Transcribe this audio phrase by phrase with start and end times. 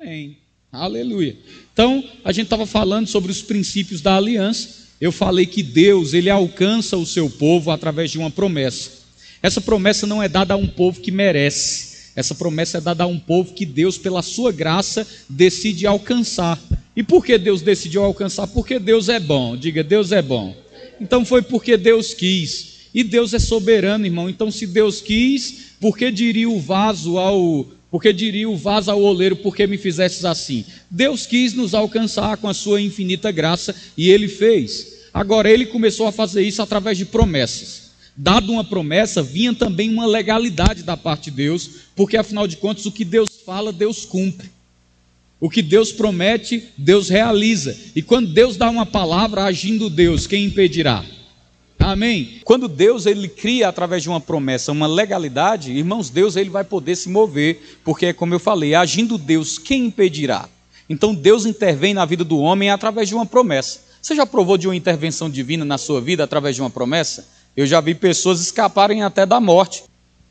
[0.00, 0.38] Amém.
[0.72, 1.36] Aleluia.
[1.74, 4.88] Então, a gente estava falando sobre os princípios da aliança.
[4.98, 8.90] Eu falei que Deus, ele alcança o seu povo através de uma promessa.
[9.42, 12.12] Essa promessa não é dada a um povo que merece.
[12.16, 16.58] Essa promessa é dada a um povo que Deus, pela sua graça, decide alcançar.
[16.96, 18.46] E por que Deus decidiu alcançar?
[18.46, 19.54] Porque Deus é bom.
[19.54, 20.56] Diga, Deus é bom.
[20.98, 22.88] Então foi porque Deus quis.
[22.94, 24.30] E Deus é soberano, irmão.
[24.30, 29.02] Então, se Deus quis, por que diria o vaso ao porque diria o vaso ao
[29.02, 30.64] oleiro, por que me fizestes assim?
[30.90, 35.08] Deus quis nos alcançar com a sua infinita graça e ele fez.
[35.12, 37.90] Agora, ele começou a fazer isso através de promessas.
[38.16, 42.86] Dado uma promessa, vinha também uma legalidade da parte de Deus, porque afinal de contas,
[42.86, 44.50] o que Deus fala, Deus cumpre.
[45.40, 47.76] O que Deus promete, Deus realiza.
[47.96, 51.04] E quando Deus dá uma palavra, agindo Deus, quem impedirá?
[51.90, 52.40] Amém.
[52.44, 56.94] Quando Deus ele cria através de uma promessa uma legalidade, irmãos, Deus ele vai poder
[56.94, 60.48] se mover, porque como eu falei, agindo Deus, quem impedirá?
[60.88, 63.80] Então Deus intervém na vida do homem através de uma promessa.
[64.00, 67.28] Você já provou de uma intervenção divina na sua vida através de uma promessa?
[67.56, 69.82] Eu já vi pessoas escaparem até da morte.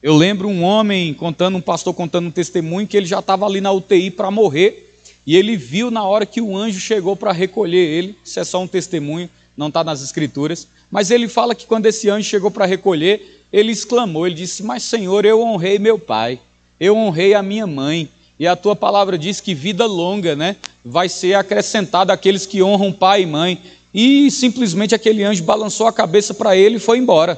[0.01, 3.59] Eu lembro um homem contando, um pastor contando um testemunho que ele já estava ali
[3.59, 4.89] na UTI para morrer
[5.25, 8.15] e ele viu na hora que o anjo chegou para recolher ele.
[8.23, 10.69] Isso é só um testemunho, não está nas escrituras.
[10.89, 14.83] Mas ele fala que quando esse anjo chegou para recolher, ele exclamou: ele disse, Mas
[14.83, 16.39] Senhor, eu honrei meu pai,
[16.79, 18.09] eu honrei a minha mãe.
[18.39, 22.93] E a tua palavra diz que vida longa né, vai ser acrescentada àqueles que honram
[22.93, 23.61] pai e mãe.
[23.93, 27.37] E simplesmente aquele anjo balançou a cabeça para ele e foi embora.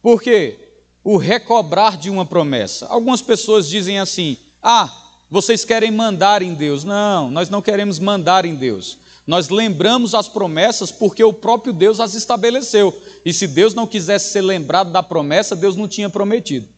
[0.00, 0.68] Por quê?
[1.02, 2.86] O recobrar de uma promessa.
[2.86, 4.88] Algumas pessoas dizem assim: ah,
[5.28, 6.84] vocês querem mandar em Deus.
[6.84, 8.98] Não, nós não queremos mandar em Deus.
[9.26, 13.00] Nós lembramos as promessas porque o próprio Deus as estabeleceu.
[13.24, 16.68] E se Deus não quisesse ser lembrado da promessa, Deus não tinha prometido.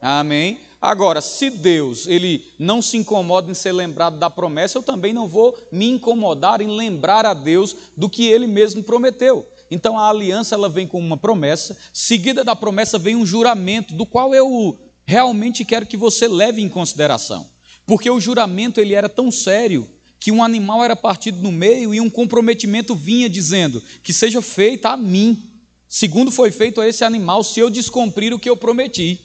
[0.00, 0.60] Amém?
[0.80, 5.26] Agora, se Deus ele não se incomoda em ser lembrado da promessa, eu também não
[5.26, 9.50] vou me incomodar em lembrar a Deus do que ele mesmo prometeu.
[9.70, 14.04] Então a aliança ela vem com uma promessa, seguida da promessa vem um juramento, do
[14.04, 17.48] qual eu realmente quero que você leve em consideração.
[17.86, 19.88] Porque o juramento ele era tão sério
[20.18, 24.90] que um animal era partido no meio e um comprometimento vinha dizendo que seja feita
[24.90, 25.50] a mim,
[25.88, 29.20] segundo foi feito a esse animal, se eu descumprir o que eu prometi.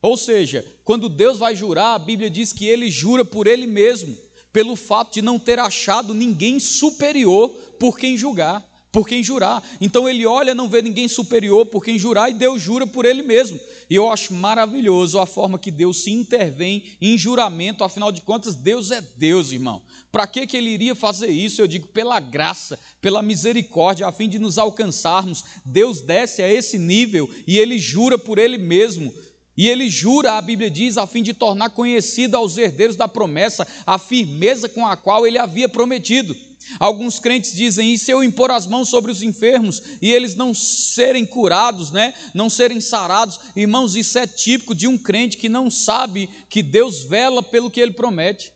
[0.00, 4.16] Ou seja, quando Deus vai jurar, a Bíblia diz que ele jura por ele mesmo,
[4.52, 9.62] pelo fato de não ter achado ninguém superior por quem julgar por quem jurar.
[9.78, 13.22] Então ele olha, não vê ninguém superior por quem jurar e Deus jura por ele
[13.22, 13.60] mesmo.
[13.90, 18.54] E eu acho maravilhoso a forma que Deus se intervém em juramento, afinal de contas,
[18.54, 19.82] Deus é Deus, irmão.
[20.10, 21.60] Para que, que ele iria fazer isso?
[21.60, 25.44] Eu digo, pela graça, pela misericórdia, a fim de nos alcançarmos.
[25.66, 29.12] Deus desce a esse nível e ele jura por ele mesmo.
[29.54, 33.66] E ele jura, a Bíblia diz, a fim de tornar conhecida aos herdeiros da promessa
[33.86, 36.34] a firmeza com a qual ele havia prometido.
[36.78, 40.52] Alguns crentes dizem: e se eu impor as mãos sobre os enfermos e eles não
[40.52, 42.14] serem curados, né?
[42.34, 43.38] não serem sarados?
[43.54, 47.80] Irmãos, isso é típico de um crente que não sabe que Deus vela pelo que
[47.80, 48.52] ele promete.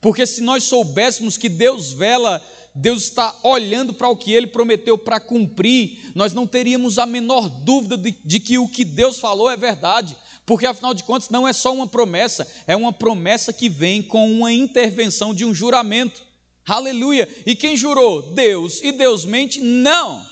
[0.00, 2.44] Porque se nós soubéssemos que Deus vela,
[2.74, 7.48] Deus está olhando para o que ele prometeu para cumprir, nós não teríamos a menor
[7.48, 10.16] dúvida de, de que o que Deus falou é verdade.
[10.44, 14.30] Porque afinal de contas não é só uma promessa, é uma promessa que vem com
[14.32, 16.24] uma intervenção de um juramento.
[16.66, 17.28] Aleluia.
[17.46, 18.34] E quem jurou?
[18.34, 18.82] Deus.
[18.82, 19.60] E Deus mente?
[19.60, 20.26] Não.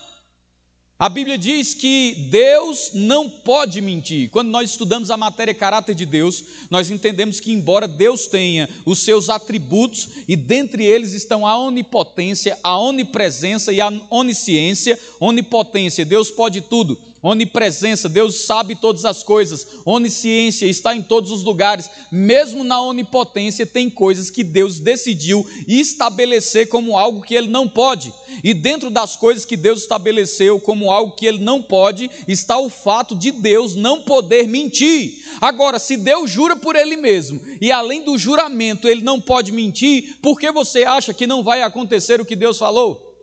[0.99, 4.31] A Bíblia diz que Deus não pode mentir.
[4.31, 9.01] Quando nós estudamos a matéria caráter de Deus, nós entendemos que, embora Deus tenha os
[9.01, 16.31] seus atributos, e dentre eles estão a onipotência, a onipresença e a onisciência, onipotência, Deus
[16.31, 22.63] pode tudo onipresença, Deus sabe todas as coisas, onisciência, está em todos os lugares, mesmo
[22.63, 28.13] na onipotência, tem coisas que Deus decidiu estabelecer como algo que Ele não pode,
[28.43, 32.69] e dentro das coisas que Deus estabeleceu como algo que Ele não pode, está o
[32.69, 35.25] fato de Deus não poder mentir.
[35.41, 40.19] Agora, se Deus jura por Ele mesmo, e além do juramento Ele não pode mentir,
[40.21, 43.14] por que você acha que não vai acontecer o que Deus falou?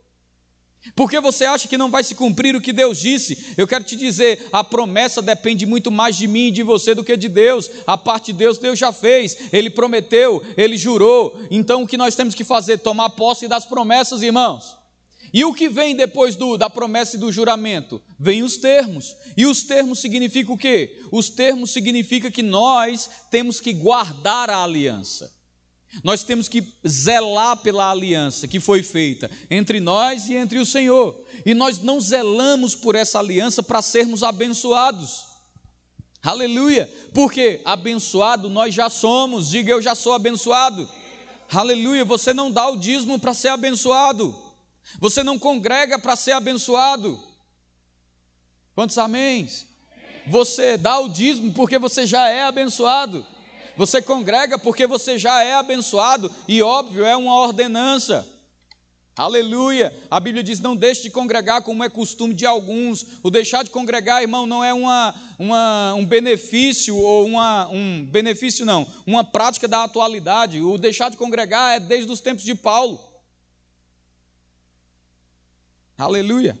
[0.96, 3.54] Porque você acha que não vai se cumprir o que Deus disse?
[3.56, 7.04] Eu quero te dizer, a promessa depende muito mais de mim e de você do
[7.04, 7.70] que de Deus.
[7.86, 9.36] A parte de Deus, Deus já fez.
[9.52, 11.40] Ele prometeu, ele jurou.
[11.50, 12.78] Então o que nós temos que fazer?
[12.78, 14.82] Tomar posse das promessas, irmãos.
[15.32, 18.02] E o que vem depois do, da promessa e do juramento?
[18.18, 19.14] Vem os termos.
[19.36, 21.00] E os termos significam o quê?
[21.12, 25.41] Os termos significam que nós temos que guardar a aliança.
[26.02, 31.26] Nós temos que zelar pela aliança que foi feita entre nós e entre o Senhor.
[31.44, 35.26] E nós não zelamos por essa aliança para sermos abençoados.
[36.22, 36.90] Aleluia.
[37.12, 39.50] Porque abençoado nós já somos.
[39.50, 40.88] Diga eu já sou abençoado.
[41.50, 42.06] Aleluia.
[42.06, 44.54] Você não dá o dízimo para ser abençoado.
[44.98, 47.22] Você não congrega para ser abençoado.
[48.74, 49.66] Quantos améns?
[50.26, 53.26] Você dá o dízimo porque você já é abençoado.
[53.76, 56.30] Você congrega porque você já é abençoado.
[56.46, 58.40] E óbvio, é uma ordenança.
[59.14, 59.94] Aleluia!
[60.10, 63.18] A Bíblia diz: não deixe de congregar como é costume de alguns.
[63.22, 68.64] O deixar de congregar, irmão, não é uma, uma, um benefício ou uma, um benefício,
[68.64, 70.62] não, uma prática da atualidade.
[70.62, 73.20] O deixar de congregar é desde os tempos de Paulo.
[75.98, 76.58] Aleluia!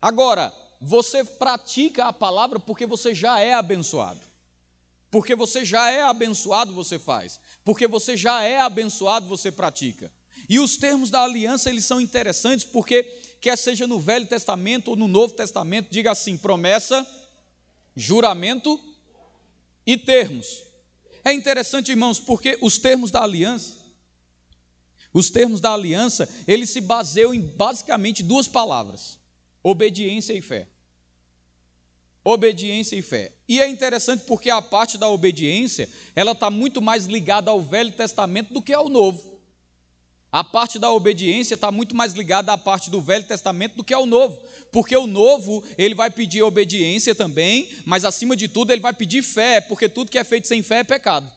[0.00, 4.29] Agora, você pratica a palavra porque você já é abençoado.
[5.10, 7.40] Porque você já é abençoado, você faz.
[7.64, 10.12] Porque você já é abençoado, você pratica.
[10.48, 13.02] E os termos da aliança, eles são interessantes porque,
[13.40, 17.06] quer seja no Velho Testamento ou no Novo Testamento, diga assim: promessa,
[17.96, 18.78] juramento
[19.84, 20.62] e termos.
[21.24, 23.90] É interessante, irmãos, porque os termos da aliança,
[25.12, 29.18] os termos da aliança, eles se baseiam em basicamente duas palavras:
[29.62, 30.68] obediência e fé.
[32.22, 33.32] Obediência e fé.
[33.48, 37.92] E é interessante porque a parte da obediência, ela está muito mais ligada ao Velho
[37.92, 39.40] Testamento do que ao Novo.
[40.32, 43.92] A parte da obediência está muito mais ligada à parte do Velho Testamento do que
[43.92, 48.80] ao Novo, porque o Novo ele vai pedir obediência também, mas acima de tudo ele
[48.80, 51.32] vai pedir fé, porque tudo que é feito sem fé é pecado.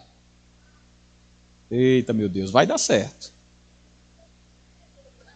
[1.72, 3.32] Eita meu Deus, vai dar certo.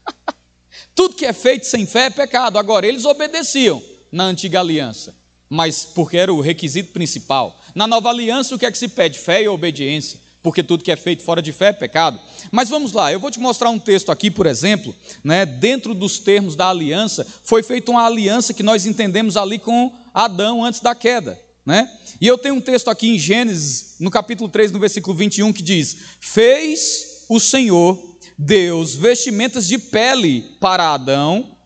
[0.94, 2.60] tudo que é feito sem fé é pecado.
[2.60, 5.16] Agora eles obedeciam na antiga aliança,
[5.50, 7.60] mas porque era o requisito principal.
[7.74, 9.18] Na nova aliança o que é que se pede?
[9.18, 12.18] Fé e obediência porque tudo que é feito fora de fé é pecado.
[12.52, 16.20] Mas vamos lá, eu vou te mostrar um texto aqui, por exemplo, né, dentro dos
[16.20, 20.96] termos da aliança, foi feita uma aliança que nós entendemos ali com Adão antes da
[20.96, 21.38] queda.
[21.66, 21.92] Né?
[22.22, 25.62] E eu tenho um texto aqui em Gênesis, no capítulo 3, no versículo 21, que
[25.62, 31.58] diz: Fez o Senhor Deus vestimentas de pele para Adão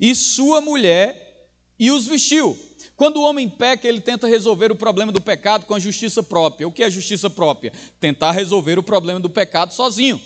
[0.00, 2.58] e sua mulher e os vestiu.
[2.98, 6.66] Quando o homem peca, ele tenta resolver o problema do pecado com a justiça própria.
[6.66, 7.72] O que é justiça própria?
[8.00, 10.20] Tentar resolver o problema do pecado sozinho.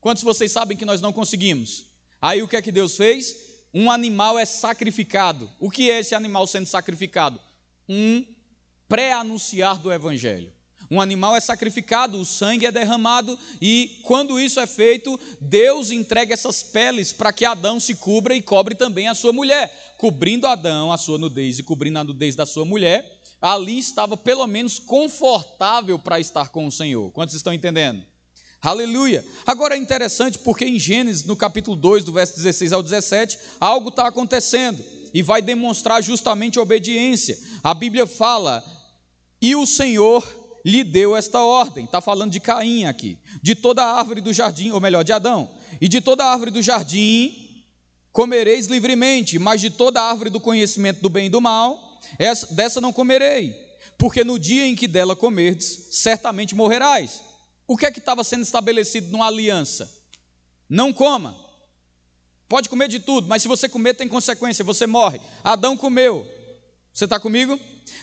[0.00, 1.92] Quantos vocês sabem que nós não conseguimos?
[2.20, 3.66] Aí o que é que Deus fez?
[3.72, 5.48] Um animal é sacrificado.
[5.60, 7.40] O que é esse animal sendo sacrificado?
[7.88, 8.26] Um
[8.88, 10.52] pré-anunciar do evangelho.
[10.90, 16.34] Um animal é sacrificado, o sangue é derramado, e quando isso é feito, Deus entrega
[16.34, 19.94] essas peles para que Adão se cubra e cobre também a sua mulher.
[19.98, 24.46] Cobrindo Adão, a sua nudez e cobrindo a nudez da sua mulher, ali estava pelo
[24.46, 27.10] menos confortável para estar com o Senhor.
[27.10, 28.04] Quantos estão entendendo?
[28.60, 29.24] Aleluia.
[29.44, 33.88] Agora é interessante porque em Gênesis, no capítulo 2, do verso 16 ao 17, algo
[33.88, 34.80] está acontecendo
[35.12, 37.36] e vai demonstrar justamente obediência.
[37.62, 38.62] A Bíblia fala:
[39.40, 41.84] E o Senhor lhe deu esta ordem.
[41.84, 43.18] Está falando de Caim aqui.
[43.42, 45.56] De toda árvore do jardim, ou melhor, de Adão.
[45.80, 47.64] E de toda árvore do jardim
[48.12, 52.80] comereis livremente, mas de toda árvore do conhecimento do bem e do mal, essa, dessa
[52.80, 53.56] não comerei,
[53.96, 57.24] porque no dia em que dela comerdes, certamente morrerás.
[57.66, 59.90] O que é que estava sendo estabelecido numa aliança?
[60.68, 61.34] Não coma.
[62.46, 65.18] Pode comer de tudo, mas se você comer tem consequência, você morre.
[65.42, 66.30] Adão comeu.
[66.92, 67.58] Você está comigo?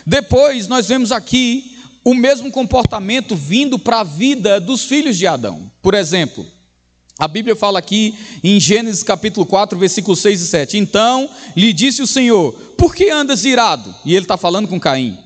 [0.07, 1.78] Depois nós vemos aqui
[2.09, 5.71] o mesmo comportamento vindo para a vida dos filhos de Adão.
[5.79, 6.43] Por exemplo,
[7.19, 10.77] a Bíblia fala aqui em Gênesis capítulo 4, versículos 6 e 7.
[10.79, 13.93] Então lhe disse o Senhor: Por que andas irado?
[14.03, 15.19] E ele está falando com Caim.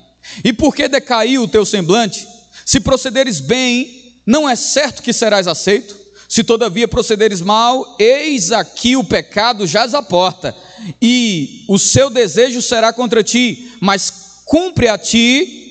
[0.44, 2.26] E por que decaiu o teu semblante?
[2.66, 5.96] Se procederes bem, não é certo que serás aceito?
[6.28, 10.54] Se todavia procederes mal, eis aqui o pecado jaz à porta,
[11.00, 15.63] e o seu desejo será contra ti, mas cumpre a ti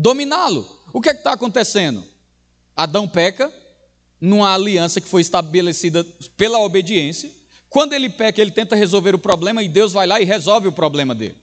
[0.00, 0.80] dominá-lo.
[0.94, 2.02] O que é está acontecendo?
[2.74, 3.52] Adão peca
[4.18, 6.02] numa aliança que foi estabelecida
[6.36, 7.30] pela obediência.
[7.68, 10.72] Quando ele peca, ele tenta resolver o problema e Deus vai lá e resolve o
[10.72, 11.36] problema dele.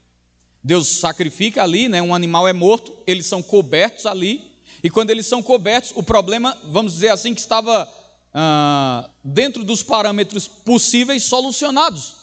[0.63, 5.27] Deus sacrifica ali, né, um animal é morto, eles são cobertos ali, e quando eles
[5.27, 7.87] são cobertos, o problema, vamos dizer assim, que estava
[8.33, 12.15] ah, dentro dos parâmetros possíveis solucionados.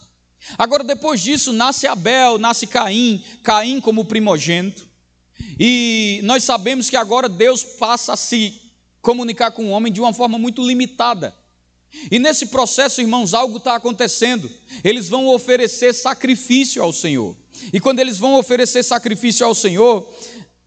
[0.58, 4.93] Agora, depois disso, nasce Abel, nasce Caim, Caim como primogênito.
[5.38, 8.60] E nós sabemos que agora Deus passa a se
[9.00, 11.34] comunicar com o homem de uma forma muito limitada.
[12.10, 14.50] E nesse processo, irmãos, algo está acontecendo.
[14.82, 17.36] Eles vão oferecer sacrifício ao Senhor.
[17.72, 20.12] E quando eles vão oferecer sacrifício ao Senhor,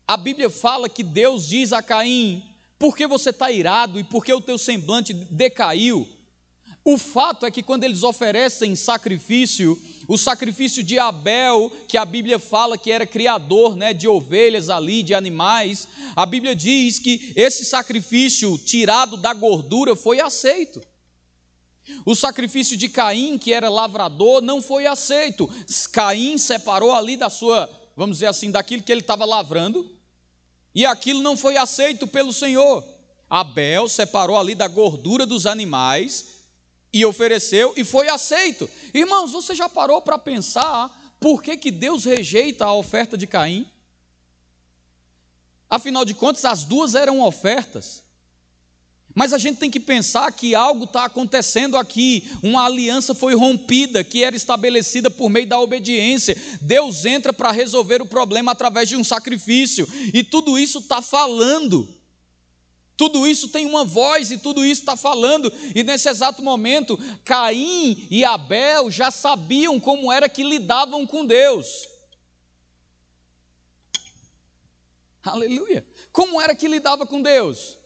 [0.06, 2.44] a Bíblia fala que Deus diz a Caim:
[2.80, 6.08] por que você está irado e por que o teu semblante decaiu?
[6.84, 12.40] O fato é que quando eles oferecem sacrifício, O sacrifício de Abel, que a Bíblia
[12.40, 17.66] fala que era criador né, de ovelhas ali, de animais, a Bíblia diz que esse
[17.66, 20.82] sacrifício tirado da gordura foi aceito.
[22.06, 25.50] O sacrifício de Caim, que era lavrador, não foi aceito.
[25.92, 29.98] Caim separou ali da sua, vamos dizer assim, daquilo que ele estava lavrando,
[30.74, 32.84] e aquilo não foi aceito pelo Senhor.
[33.30, 36.38] Abel separou ali da gordura dos animais
[36.92, 38.70] e ofereceu e foi aceito.
[38.94, 43.68] Irmãos, você já parou para pensar por que, que Deus rejeita a oferta de Caim?
[45.70, 48.08] Afinal de contas, as duas eram ofertas.
[49.16, 54.04] Mas a gente tem que pensar que algo está acontecendo aqui, uma aliança foi rompida,
[54.04, 56.36] que era estabelecida por meio da obediência.
[56.62, 61.98] Deus entra para resolver o problema através de um sacrifício, e tudo isso está falando.
[62.98, 68.08] Tudo isso tem uma voz e tudo isso está falando, e nesse exato momento, Caim
[68.10, 71.88] e Abel já sabiam como era que lidavam com Deus.
[75.22, 75.86] Aleluia!
[76.12, 77.78] Como era que lidava com Deus?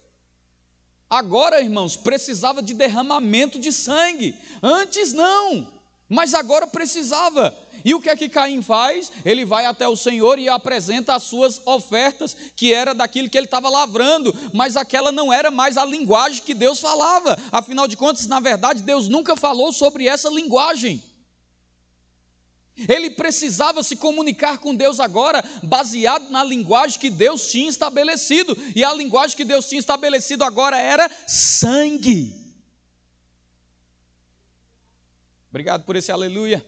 [1.10, 4.40] Agora, irmãos, precisava de derramamento de sangue.
[4.64, 5.81] Antes não,
[6.12, 7.58] mas agora precisava.
[7.86, 9.10] E o que é que Caim faz?
[9.24, 13.46] Ele vai até o Senhor e apresenta as suas ofertas, que era daquilo que ele
[13.46, 17.38] estava lavrando, mas aquela não era mais a linguagem que Deus falava.
[17.50, 21.02] Afinal de contas, na verdade, Deus nunca falou sobre essa linguagem.
[22.76, 28.84] Ele precisava se comunicar com Deus agora, baseado na linguagem que Deus tinha estabelecido, e
[28.84, 32.51] a linguagem que Deus tinha estabelecido agora era sangue.
[35.52, 36.66] Obrigado por esse aleluia.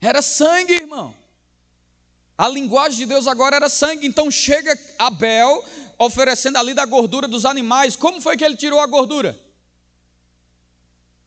[0.00, 1.14] Era sangue, irmão.
[2.36, 4.06] A linguagem de Deus agora era sangue.
[4.06, 5.62] Então chega Abel
[5.98, 7.94] oferecendo ali da gordura dos animais.
[7.94, 9.38] Como foi que ele tirou a gordura?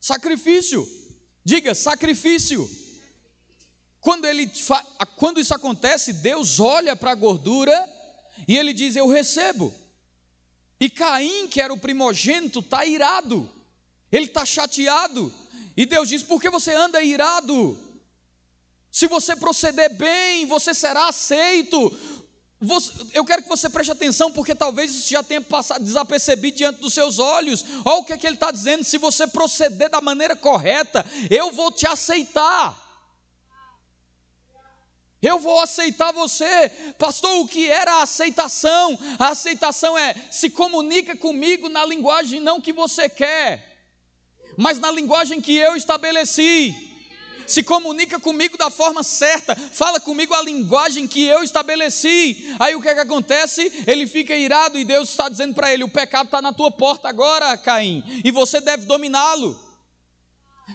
[0.00, 0.86] Sacrifício.
[1.44, 2.68] Diga, sacrifício.
[4.00, 4.50] Quando, ele,
[5.14, 7.72] quando isso acontece, Deus olha para a gordura
[8.48, 9.72] e ele diz: Eu recebo.
[10.78, 13.50] E Caim, que era o primogênito, está irado,
[14.10, 15.32] ele está chateado.
[15.76, 18.00] E Deus diz: Por que você anda irado?
[18.90, 21.78] Se você proceder bem, você será aceito.
[23.12, 26.94] eu quero que você preste atenção, porque talvez isso já tenha passado desapercebido diante dos
[26.94, 27.62] seus olhos.
[27.84, 31.52] Olha o que, é que ele está dizendo: se você proceder da maneira correta, eu
[31.52, 32.84] vou te aceitar.
[35.20, 36.94] Eu vou aceitar você.
[36.98, 38.98] Pastor, o que era a aceitação?
[39.18, 43.75] A aceitação é se comunica comigo na linguagem não que você quer,
[44.56, 46.86] mas na linguagem que eu estabeleci.
[47.46, 52.56] Se comunica comigo da forma certa, fala comigo a linguagem que eu estabeleci.
[52.58, 53.84] Aí o que é que acontece?
[53.86, 57.08] Ele fica irado e Deus está dizendo para ele: o pecado está na tua porta
[57.08, 59.64] agora, Caim, e você deve dominá-lo.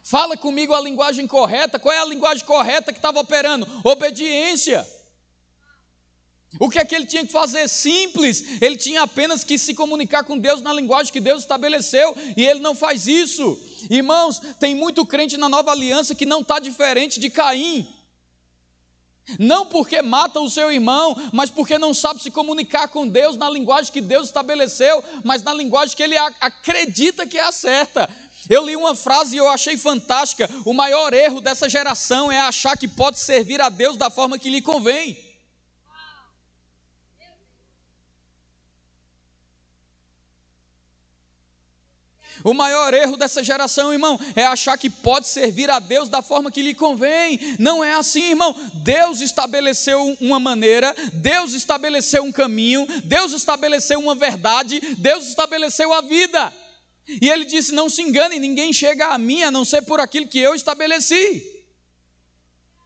[0.03, 1.77] Fala comigo a linguagem correta.
[1.77, 3.67] Qual é a linguagem correta que estava operando?
[3.83, 4.87] Obediência.
[6.59, 7.69] O que é que ele tinha que fazer?
[7.69, 8.61] Simples.
[8.61, 12.15] Ele tinha apenas que se comunicar com Deus na linguagem que Deus estabeleceu.
[12.35, 13.59] E ele não faz isso.
[13.89, 17.87] Irmãos, tem muito crente na nova aliança que não está diferente de Caim.
[19.39, 23.49] Não porque mata o seu irmão, mas porque não sabe se comunicar com Deus na
[23.49, 28.09] linguagem que Deus estabeleceu, mas na linguagem que ele acredita que é a certa.
[28.49, 30.49] Eu li uma frase e eu achei fantástica.
[30.65, 34.49] O maior erro dessa geração é achar que pode servir a Deus da forma que
[34.49, 35.30] lhe convém.
[42.43, 46.51] O maior erro dessa geração, irmão, é achar que pode servir a Deus da forma
[46.51, 47.39] que lhe convém.
[47.59, 48.55] Não é assim, irmão.
[48.83, 56.01] Deus estabeleceu uma maneira, Deus estabeleceu um caminho, Deus estabeleceu uma verdade, Deus estabeleceu a
[56.01, 56.53] vida.
[57.07, 60.27] E ele disse: Não se engane, ninguém chega a mim a não ser por aquilo
[60.27, 61.65] que eu estabeleci.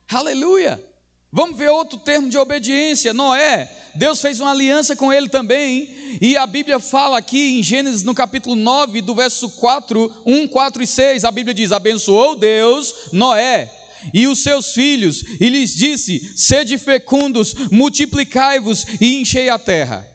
[0.10, 0.95] Aleluia.
[1.36, 3.14] Vamos ver outro termo de obediência.
[3.14, 6.18] Noé, Deus fez uma aliança com ele também.
[6.22, 10.82] E a Bíblia fala aqui em Gênesis, no capítulo 9, do verso 4, 1, 4
[10.82, 11.26] e 6.
[11.26, 13.70] A Bíblia diz: Abençoou Deus Noé
[14.14, 20.08] e os seus filhos, e lhes disse: Sede fecundos, multiplicai-vos e enchei a terra.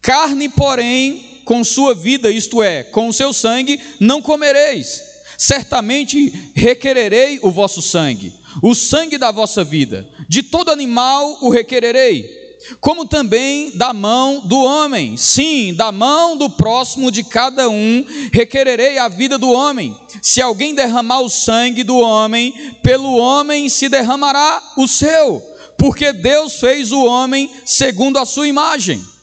[0.00, 5.15] Carne, porém, com sua vida, isto é, com o seu sangue, não comereis.
[5.38, 10.08] Certamente requererei o vosso sangue, o sangue da vossa vida.
[10.28, 12.46] De todo animal o requererei,
[12.80, 15.16] como também da mão do homem.
[15.16, 19.96] Sim, da mão do próximo de cada um requererei a vida do homem.
[20.22, 25.42] Se alguém derramar o sangue do homem, pelo homem se derramará o seu,
[25.78, 29.15] porque Deus fez o homem segundo a sua imagem.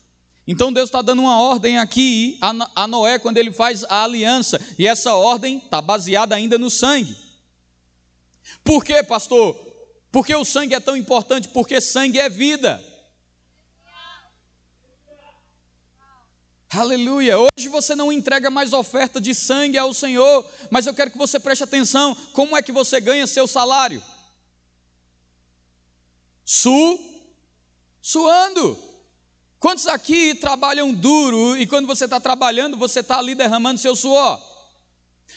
[0.46, 2.38] Então Deus está dando uma ordem aqui
[2.76, 7.16] a Noé quando ele faz a aliança, e essa ordem está baseada ainda no sangue.
[8.64, 9.56] Por quê, pastor?
[10.12, 11.48] Porque o sangue é tão importante?
[11.48, 12.84] Porque sangue é vida.
[16.70, 17.38] Aleluia.
[17.38, 21.40] Hoje você não entrega mais oferta de sangue ao Senhor, mas eu quero que você
[21.40, 24.04] preste atenção: como é que você ganha seu salário?
[26.44, 27.32] Su,
[28.02, 28.93] suando.
[29.64, 34.38] Quantos aqui trabalham duro e quando você está trabalhando, você está ali derramando seu suor?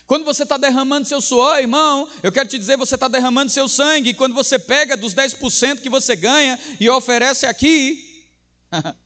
[0.05, 3.69] Quando você está derramando seu suor, irmão, eu quero te dizer, você está derramando seu
[3.69, 4.11] sangue.
[4.11, 8.29] E quando você pega dos 10% que você ganha e oferece aqui,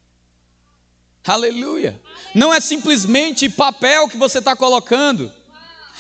[1.23, 2.01] aleluia.
[2.35, 5.31] Não é simplesmente papel que você está colocando,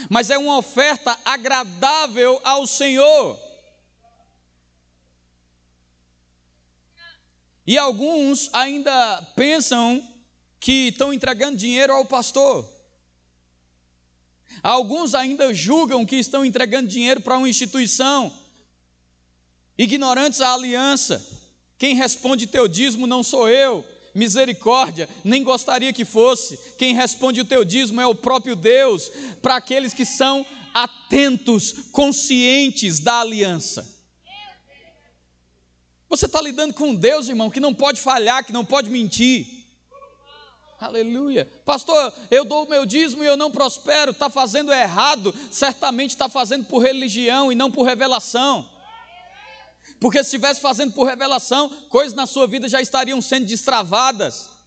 [0.08, 3.50] mas é uma oferta agradável ao Senhor.
[7.70, 10.04] E alguns ainda pensam
[10.58, 12.68] que estão entregando dinheiro ao pastor.
[14.60, 18.36] Alguns ainda julgam que estão entregando dinheiro para uma instituição,
[19.78, 21.24] ignorantes à aliança.
[21.78, 26.58] Quem responde teu dízimo não sou eu, misericórdia, nem gostaria que fosse.
[26.76, 32.98] Quem responde o teu dízimo é o próprio Deus, para aqueles que são atentos, conscientes
[32.98, 33.89] da aliança.
[36.10, 39.60] Você está lidando com Deus, irmão, que não pode falhar, que não pode mentir.
[40.76, 41.62] Aleluia.
[41.64, 45.32] Pastor, eu dou o meu dízimo e eu não prospero, está fazendo errado.
[45.52, 48.68] Certamente está fazendo por religião e não por revelação.
[50.00, 54.59] Porque se estivesse fazendo por revelação, coisas na sua vida já estariam sendo destravadas.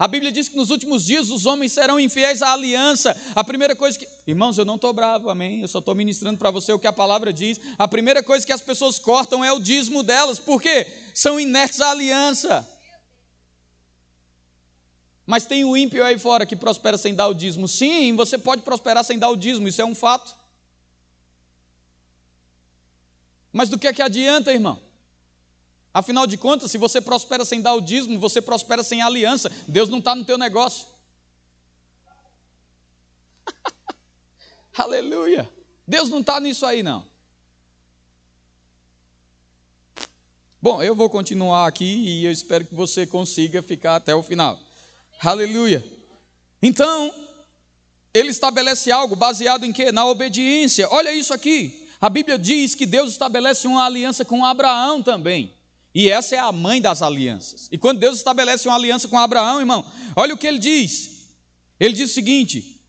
[0.00, 3.14] A Bíblia diz que nos últimos dias os homens serão infiéis à aliança.
[3.34, 4.08] A primeira coisa que.
[4.26, 5.60] Irmãos, eu não estou bravo, amém?
[5.60, 7.60] Eu só estou ministrando para você o que a palavra diz.
[7.76, 10.38] A primeira coisa que as pessoas cortam é o dízimo delas.
[10.38, 10.86] Por quê?
[11.14, 12.66] São inertes à aliança.
[15.26, 17.68] Mas tem o ímpio aí fora que prospera sem dar o dízimo.
[17.68, 20.34] Sim, você pode prosperar sem dar o dízimo, isso é um fato.
[23.52, 24.80] Mas do que é que adianta, irmão?
[25.92, 29.50] Afinal de contas, se você prospera sem dar o dízimo, você prospera sem aliança.
[29.66, 30.86] Deus não está no teu negócio.
[34.76, 35.50] Aleluia.
[35.86, 37.08] Deus não está nisso aí, não.
[40.62, 44.60] Bom, eu vou continuar aqui e eu espero que você consiga ficar até o final.
[45.20, 45.82] Aleluia.
[46.62, 47.12] Então,
[48.12, 49.90] ele estabelece algo baseado em quê?
[49.90, 50.88] Na obediência.
[50.90, 51.88] Olha isso aqui.
[52.00, 55.54] A Bíblia diz que Deus estabelece uma aliança com Abraão também.
[55.94, 57.68] E essa é a mãe das alianças.
[57.70, 61.34] E quando Deus estabelece uma aliança com Abraão, irmão, olha o que ele diz.
[61.78, 62.80] Ele diz o seguinte: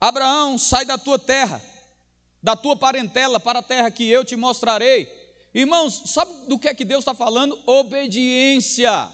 [0.00, 1.62] Abraão, sai da tua terra,
[2.42, 5.26] da tua parentela para a terra que eu te mostrarei.
[5.52, 7.62] Irmãos, sabe do que é que Deus está falando?
[7.66, 9.12] Obediência.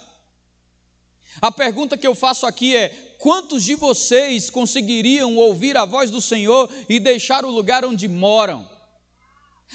[1.41, 6.21] A pergunta que eu faço aqui é: quantos de vocês conseguiriam ouvir a voz do
[6.21, 8.69] Senhor e deixar o lugar onde moram?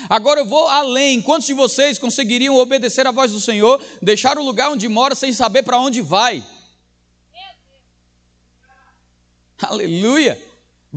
[0.09, 1.20] Agora eu vou além.
[1.20, 5.33] Quantos de vocês conseguiriam obedecer à voz do Senhor, deixar o lugar onde mora sem
[5.33, 6.44] saber para onde vai?
[9.61, 10.47] Aleluia!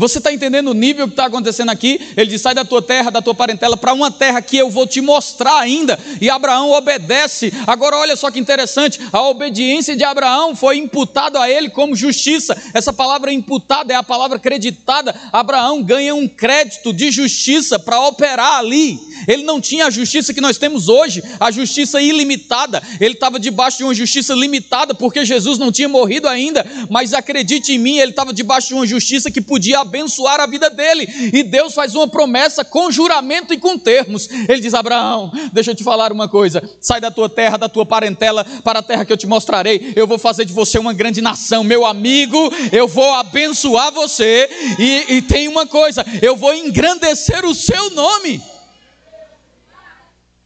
[0.01, 2.01] Você está entendendo o nível que está acontecendo aqui?
[2.17, 4.87] Ele diz: sai da tua terra, da tua parentela, para uma terra que eu vou
[4.87, 5.99] te mostrar ainda.
[6.19, 7.53] E Abraão obedece.
[7.67, 12.59] Agora, olha só que interessante: a obediência de Abraão foi imputada a ele como justiça.
[12.73, 15.13] Essa palavra imputada é a palavra creditada.
[15.31, 18.99] Abraão ganha um crédito de justiça para operar ali.
[19.27, 22.81] Ele não tinha a justiça que nós temos hoje, a justiça ilimitada.
[22.99, 26.65] Ele estava debaixo de uma justiça limitada, porque Jesus não tinha morrido ainda.
[26.89, 30.69] Mas acredite em mim, ele estava debaixo de uma justiça que podia abençoar a vida
[30.69, 31.07] dele.
[31.33, 34.29] E Deus faz uma promessa com juramento e com termos.
[34.47, 37.85] Ele diz: Abraão, deixa eu te falar uma coisa: sai da tua terra, da tua
[37.85, 39.93] parentela, para a terra que eu te mostrarei.
[39.95, 42.37] Eu vou fazer de você uma grande nação, meu amigo.
[42.71, 44.49] Eu vou abençoar você.
[44.79, 48.41] E, e tem uma coisa: eu vou engrandecer o seu nome.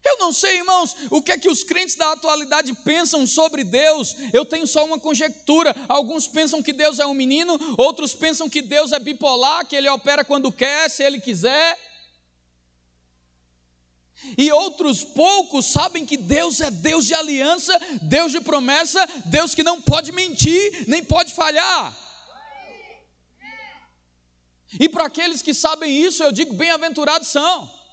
[0.05, 4.15] Eu não sei, irmãos, o que é que os crentes da atualidade pensam sobre Deus.
[4.31, 5.75] Eu tenho só uma conjectura.
[5.89, 9.89] Alguns pensam que Deus é um menino, outros pensam que Deus é bipolar, que ele
[9.89, 11.75] opera quando quer, se ele quiser.
[14.37, 19.63] E outros poucos sabem que Deus é Deus de aliança, Deus de promessa, Deus que
[19.63, 21.97] não pode mentir, nem pode falhar.
[24.79, 27.84] E para aqueles que sabem isso, eu digo: bem-aventurados são.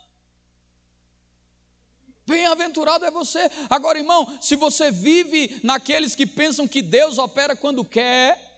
[2.32, 3.40] Bem-aventurado é você.
[3.68, 8.50] Agora, irmão, se você vive naqueles que pensam que Deus opera quando quer.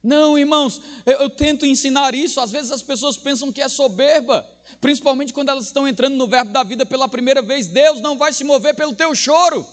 [0.00, 2.40] Não, irmãos, eu, eu, tento ensinar isso.
[2.40, 4.48] Às vezes as pessoas pensam que é soberba,
[4.80, 7.66] principalmente quando elas estão entrando no verbo da vida pela primeira vez.
[7.66, 9.66] Deus não vai se mover pelo teu choro,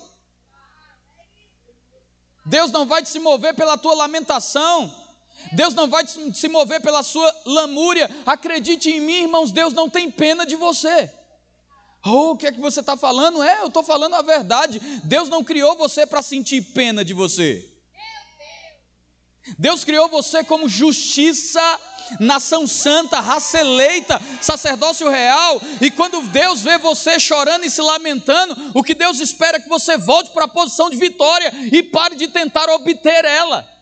[2.44, 5.08] Deus não vai se mover pela tua lamentação.
[5.54, 8.10] Deus não vai se mover pela sua lamúria.
[8.26, 11.19] Acredite em mim, irmãos, Deus não tem pena de você.
[12.06, 13.44] Oh, o que é que você está falando?
[13.44, 14.80] É, eu estou falando a verdade.
[15.04, 17.80] Deus não criou você para sentir pena de você.
[19.58, 21.62] Deus criou você como justiça,
[22.20, 25.62] nação santa, raça eleita, sacerdócio real.
[25.82, 29.70] E quando Deus vê você chorando e se lamentando, o que Deus espera é que
[29.70, 33.79] você volte para a posição de vitória e pare de tentar obter ela.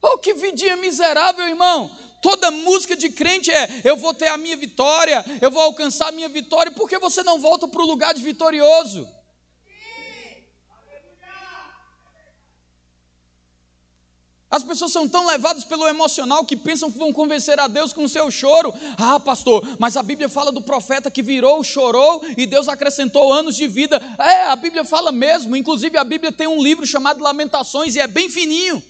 [0.00, 1.90] Oh, que vidinha miserável, irmão.
[2.22, 6.12] Toda música de crente é: eu vou ter a minha vitória, eu vou alcançar a
[6.12, 6.72] minha vitória.
[6.72, 9.08] Por que você não volta para o lugar de vitorioso?
[14.50, 18.04] As pessoas são tão levadas pelo emocional que pensam que vão convencer a Deus com
[18.04, 18.72] o seu choro.
[18.96, 23.56] Ah, pastor, mas a Bíblia fala do profeta que virou, chorou e Deus acrescentou anos
[23.56, 24.00] de vida.
[24.18, 25.54] É, a Bíblia fala mesmo.
[25.54, 28.82] Inclusive, a Bíblia tem um livro chamado Lamentações e é bem fininho.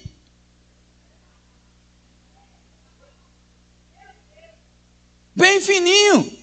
[5.35, 6.37] Bem fininho.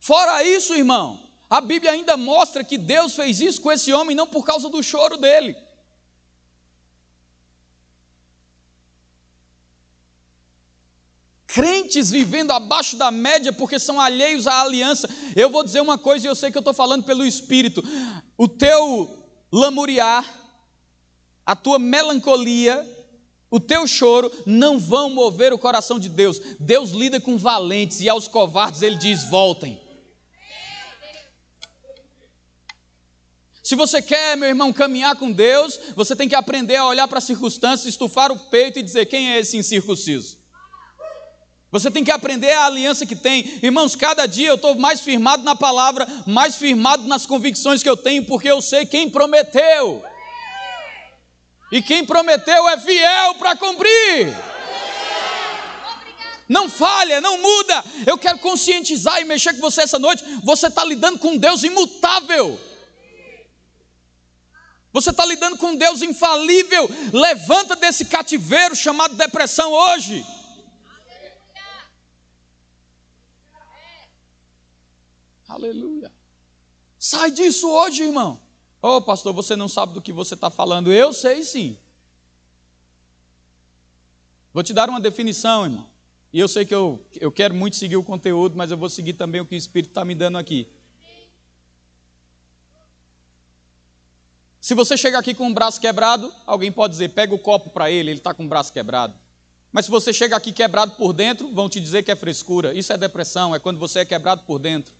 [0.00, 4.26] Fora isso, irmão, a Bíblia ainda mostra que Deus fez isso com esse homem não
[4.26, 5.56] por causa do choro dele.
[11.54, 15.08] crentes vivendo abaixo da média porque são alheios à aliança.
[15.36, 17.80] Eu vou dizer uma coisa e eu sei que eu estou falando pelo Espírito:
[18.36, 20.26] o teu lamuriar,
[21.46, 23.03] a tua melancolia,
[23.54, 26.40] o teu choro não vão mover o coração de Deus.
[26.58, 29.80] Deus lida com valentes e aos covardes ele diz: voltem.
[33.62, 37.18] Se você quer, meu irmão, caminhar com Deus, você tem que aprender a olhar para
[37.18, 40.38] as circunstâncias, estufar o peito e dizer: quem é esse incircunciso?
[41.70, 43.60] Você tem que aprender a aliança que tem.
[43.62, 47.96] Irmãos, cada dia eu estou mais firmado na palavra, mais firmado nas convicções que eu
[47.96, 50.04] tenho, porque eu sei quem prometeu.
[51.70, 54.34] E quem prometeu é fiel para cumprir.
[56.48, 57.84] Não falha, não muda.
[58.06, 60.22] Eu quero conscientizar e mexer com você essa noite.
[60.42, 62.60] Você está lidando com Deus imutável.
[64.92, 66.88] Você está lidando com Deus infalível.
[67.12, 70.24] Levanta desse cativeiro chamado depressão hoje.
[75.48, 76.12] Aleluia.
[76.98, 78.43] Sai disso hoje, irmão.
[78.84, 80.92] Ô oh, pastor, você não sabe do que você está falando.
[80.92, 81.74] Eu sei sim.
[84.52, 85.88] Vou te dar uma definição, irmão.
[86.30, 89.14] E eu sei que eu, eu quero muito seguir o conteúdo, mas eu vou seguir
[89.14, 90.68] também o que o Espírito está me dando aqui.
[94.60, 97.90] Se você chegar aqui com o braço quebrado, alguém pode dizer: pega o copo para
[97.90, 99.14] ele, ele está com o braço quebrado.
[99.72, 102.74] Mas se você chega aqui quebrado por dentro, vão te dizer que é frescura.
[102.74, 104.92] Isso é depressão, é quando você é quebrado por dentro.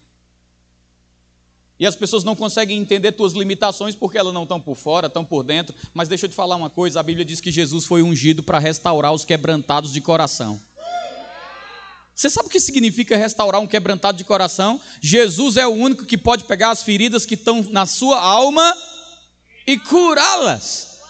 [1.79, 5.25] E as pessoas não conseguem entender tuas limitações porque elas não estão por fora, estão
[5.25, 5.75] por dentro.
[5.93, 8.61] Mas deixa eu te falar uma coisa: a Bíblia diz que Jesus foi ungido para
[8.61, 10.61] restaurar os quebrantados de coração.
[12.15, 14.81] Você sabe o que significa restaurar um quebrantado de coração?
[15.03, 18.73] Jesus é o único que pode pegar as feridas que estão na sua alma
[19.67, 21.01] e curá-las.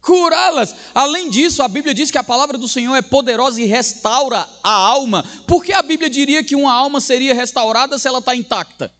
[0.00, 0.74] Curá-las.
[0.94, 4.70] Além disso, a Bíblia diz que a palavra do Senhor é poderosa e restaura a
[4.70, 5.24] alma.
[5.48, 8.99] Por que a Bíblia diria que uma alma seria restaurada se ela está intacta?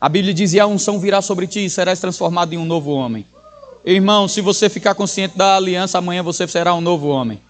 [0.00, 3.26] A Bíblia diz: a unção virá sobre ti e serás transformado em um novo homem.
[3.84, 7.40] Irmão, se você ficar consciente da aliança, amanhã você será um novo homem.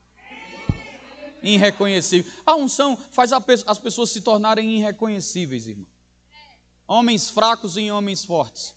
[1.43, 2.33] Irreconhecível.
[2.45, 5.89] A unção faz as pessoas se tornarem irreconhecíveis, irmão.
[6.87, 8.75] Homens fracos em homens fortes.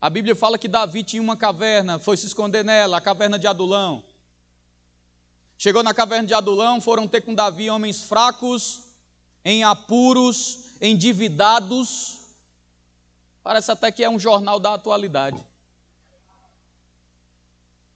[0.00, 3.46] A Bíblia fala que Davi tinha uma caverna, foi se esconder nela, a caverna de
[3.46, 4.04] Adulão.
[5.56, 8.85] Chegou na caverna de Adulão, foram ter com Davi homens fracos,
[9.48, 12.18] em apuros, endividados.
[13.44, 15.40] Parece até que é um jornal da atualidade.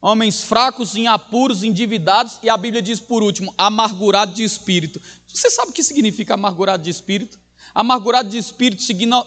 [0.01, 5.03] Homens fracos, em apuros, endividados, e a Bíblia diz por último, amargurado de espírito.
[5.27, 7.37] Você sabe o que significa amargurado de espírito?
[7.75, 8.81] Amargurado de espírito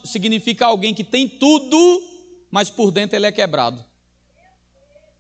[0.06, 1.78] significa alguém que tem tudo,
[2.50, 3.84] mas por dentro ele é quebrado.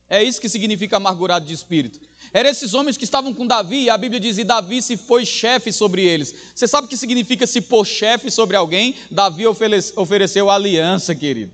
[0.10, 2.00] É isso que significa amargurado de espírito.
[2.34, 5.26] Eram esses homens que estavam com Davi, e a Bíblia diz: e Davi se foi
[5.26, 6.34] chefe sobre eles.
[6.54, 8.96] Você sabe o que significa se pôr chefe sobre alguém?
[9.10, 11.54] Davi ofereceu aliança, querido.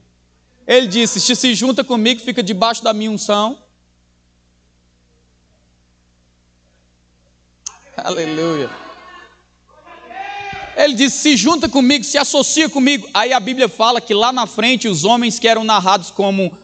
[0.65, 3.59] Ele disse: se se junta comigo, fica debaixo da minha unção.
[7.97, 8.69] Aleluia.
[10.75, 13.07] Ele disse: se junta comigo, se associa comigo.
[13.13, 16.57] Aí a Bíblia fala que lá na frente os homens que eram narrados como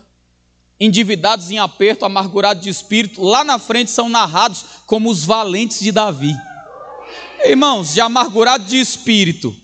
[0.80, 5.92] endividados em aperto, amargurados de espírito, lá na frente são narrados como os valentes de
[5.92, 6.34] Davi.
[7.46, 9.56] Irmãos, de amargurado de espírito,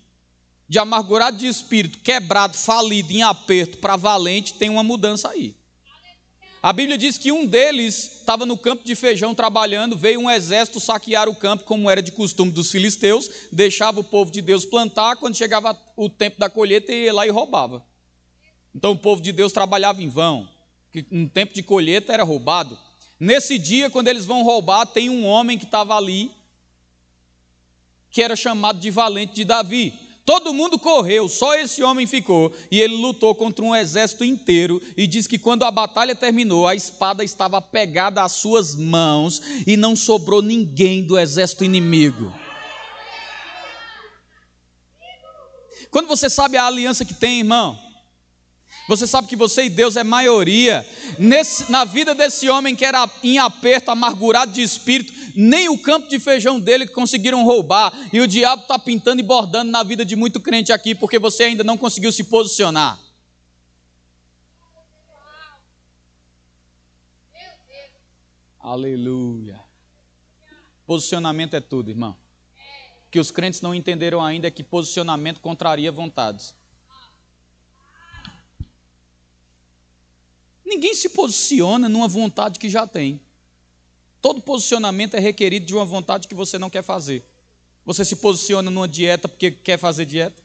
[0.67, 5.55] de amargurado de espírito, quebrado, falido, em aperto, para valente, tem uma mudança aí.
[6.63, 10.79] A Bíblia diz que um deles estava no campo de feijão trabalhando, veio um exército
[10.79, 15.15] saquear o campo, como era de costume dos filisteus, deixava o povo de Deus plantar,
[15.15, 17.83] quando chegava o tempo da colheita, ia lá e roubava.
[18.75, 20.51] Então o povo de Deus trabalhava em vão,
[20.91, 22.77] que um tempo de colheita era roubado.
[23.19, 26.31] Nesse dia, quando eles vão roubar, tem um homem que estava ali,
[28.09, 30.09] que era chamado de valente de Davi.
[30.25, 32.53] Todo mundo correu, só esse homem ficou.
[32.69, 34.81] E ele lutou contra um exército inteiro.
[34.95, 39.75] E diz que quando a batalha terminou, a espada estava pegada às suas mãos e
[39.75, 42.33] não sobrou ninguém do exército inimigo.
[45.89, 47.77] Quando você sabe a aliança que tem, irmão,
[48.91, 50.85] você sabe que você e Deus é maioria.
[51.17, 56.09] Nesse, na vida desse homem que era em aperto, amargurado de espírito, nem o campo
[56.09, 58.09] de feijão dele conseguiram roubar.
[58.11, 61.43] E o diabo está pintando e bordando na vida de muito crente aqui, porque você
[61.43, 62.99] ainda não conseguiu se posicionar.
[68.59, 69.61] Aleluia.
[70.85, 72.17] Posicionamento é tudo, irmão.
[73.07, 76.59] O que os crentes não entenderam ainda é que posicionamento contraria vontades.
[80.71, 83.19] Ninguém se posiciona numa vontade que já tem.
[84.21, 87.21] Todo posicionamento é requerido de uma vontade que você não quer fazer.
[87.83, 90.41] Você se posiciona numa dieta porque quer fazer dieta?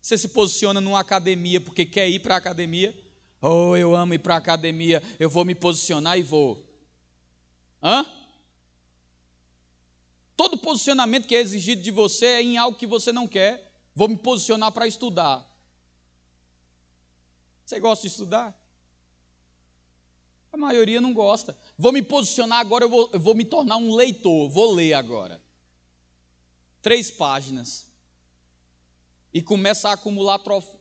[0.00, 2.96] Você se posiciona numa academia porque quer ir para a academia?
[3.40, 6.64] Oh, eu amo ir para a academia, eu vou me posicionar e vou.
[7.82, 8.06] Hã?
[10.36, 13.82] Todo posicionamento que é exigido de você é em algo que você não quer.
[13.96, 15.55] Vou me posicionar para estudar.
[17.66, 18.56] Você gosta de estudar?
[20.52, 21.58] A maioria não gosta.
[21.76, 25.42] Vou me posicionar agora, eu vou, eu vou me tornar um leitor, vou ler agora.
[26.80, 27.88] Três páginas.
[29.34, 30.76] E começa a acumular trof...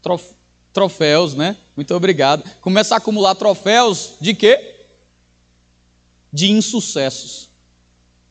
[0.00, 0.30] Trof...
[0.72, 1.56] troféus, né?
[1.74, 2.48] Muito obrigado.
[2.60, 4.84] Começa a acumular troféus de quê?
[6.32, 7.48] De insucessos.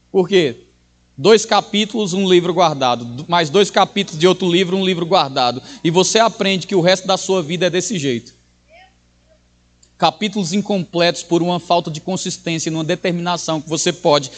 [0.09, 0.64] Por quê?
[1.17, 3.25] Dois capítulos, um livro guardado.
[3.27, 5.61] Mais dois capítulos de outro livro, um livro guardado.
[5.83, 8.34] E você aprende que o resto da sua vida é desse jeito
[9.97, 14.29] capítulos incompletos por uma falta de consistência, numa determinação que você pode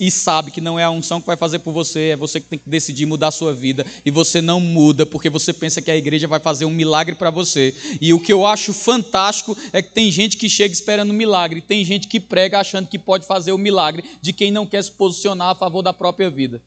[0.00, 2.46] e sabe que não é a unção que vai fazer por você, é você que
[2.46, 5.90] tem que decidir mudar a sua vida e você não muda porque você pensa que
[5.90, 7.74] a igreja vai fazer um milagre para você.
[8.00, 11.60] E o que eu acho fantástico é que tem gente que chega esperando um milagre,
[11.60, 14.90] tem gente que prega achando que pode fazer o milagre de quem não quer se
[14.90, 16.62] posicionar a favor da própria vida.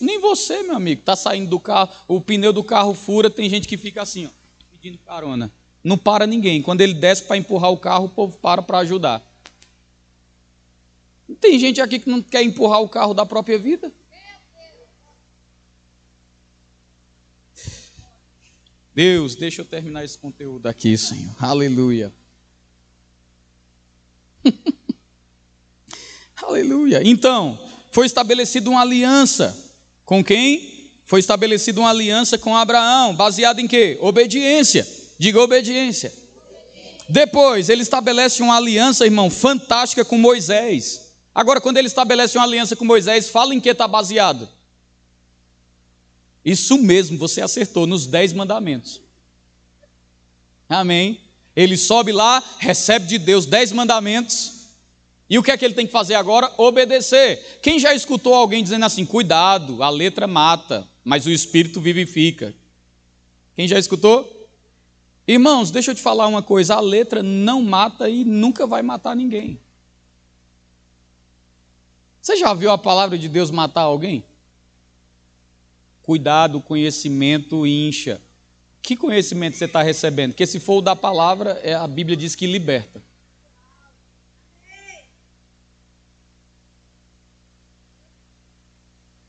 [0.00, 3.68] Nem você, meu amigo, está saindo do carro, o pneu do carro fura, tem gente
[3.68, 4.30] que fica assim, ó,
[4.70, 5.50] pedindo carona.
[5.82, 6.60] Não para ninguém.
[6.60, 9.22] Quando ele desce para empurrar o carro, o povo para para ajudar.
[11.40, 13.92] Tem gente aqui que não quer empurrar o carro da própria vida.
[18.92, 21.32] Deus, deixa eu terminar esse conteúdo aqui, Senhor.
[21.38, 22.12] Aleluia.
[26.36, 27.00] Aleluia.
[27.04, 29.56] Então, foi estabelecida uma aliança.
[30.04, 30.92] Com quem?
[31.04, 33.98] Foi estabelecida uma aliança com Abraão, baseada em quê?
[34.00, 34.86] Obediência.
[35.18, 36.12] Diga obediência.
[37.08, 41.14] Depois, ele estabelece uma aliança, irmão, fantástica com Moisés.
[41.34, 44.48] Agora, quando ele estabelece uma aliança com Moisés, fala em que está baseado?
[46.44, 49.00] Isso mesmo, você acertou, nos dez mandamentos.
[50.68, 51.20] Amém?
[51.54, 54.59] Ele sobe lá, recebe de Deus dez mandamentos,
[55.30, 56.52] e o que é que ele tem que fazer agora?
[56.58, 57.60] Obedecer.
[57.62, 62.52] Quem já escutou alguém dizendo assim: cuidado, a letra mata, mas o espírito vivifica?
[63.54, 64.50] Quem já escutou?
[65.28, 69.14] Irmãos, deixa eu te falar uma coisa: a letra não mata e nunca vai matar
[69.14, 69.56] ninguém.
[72.20, 74.24] Você já viu a palavra de Deus matar alguém?
[76.02, 78.20] Cuidado, conhecimento incha.
[78.82, 80.32] Que conhecimento você está recebendo?
[80.32, 83.00] Porque se for o da palavra, é, a Bíblia diz que liberta.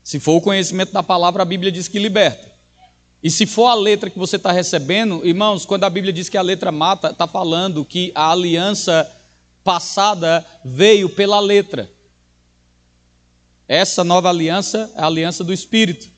[0.02, 2.50] Se for o conhecimento da palavra, a Bíblia diz que liberta.
[3.22, 6.36] E se for a letra que você está recebendo, irmãos, quando a Bíblia diz que
[6.36, 9.08] a letra mata, está falando que a aliança
[9.62, 11.88] passada veio pela letra.
[13.68, 16.10] Essa nova aliança é a aliança do Espírito.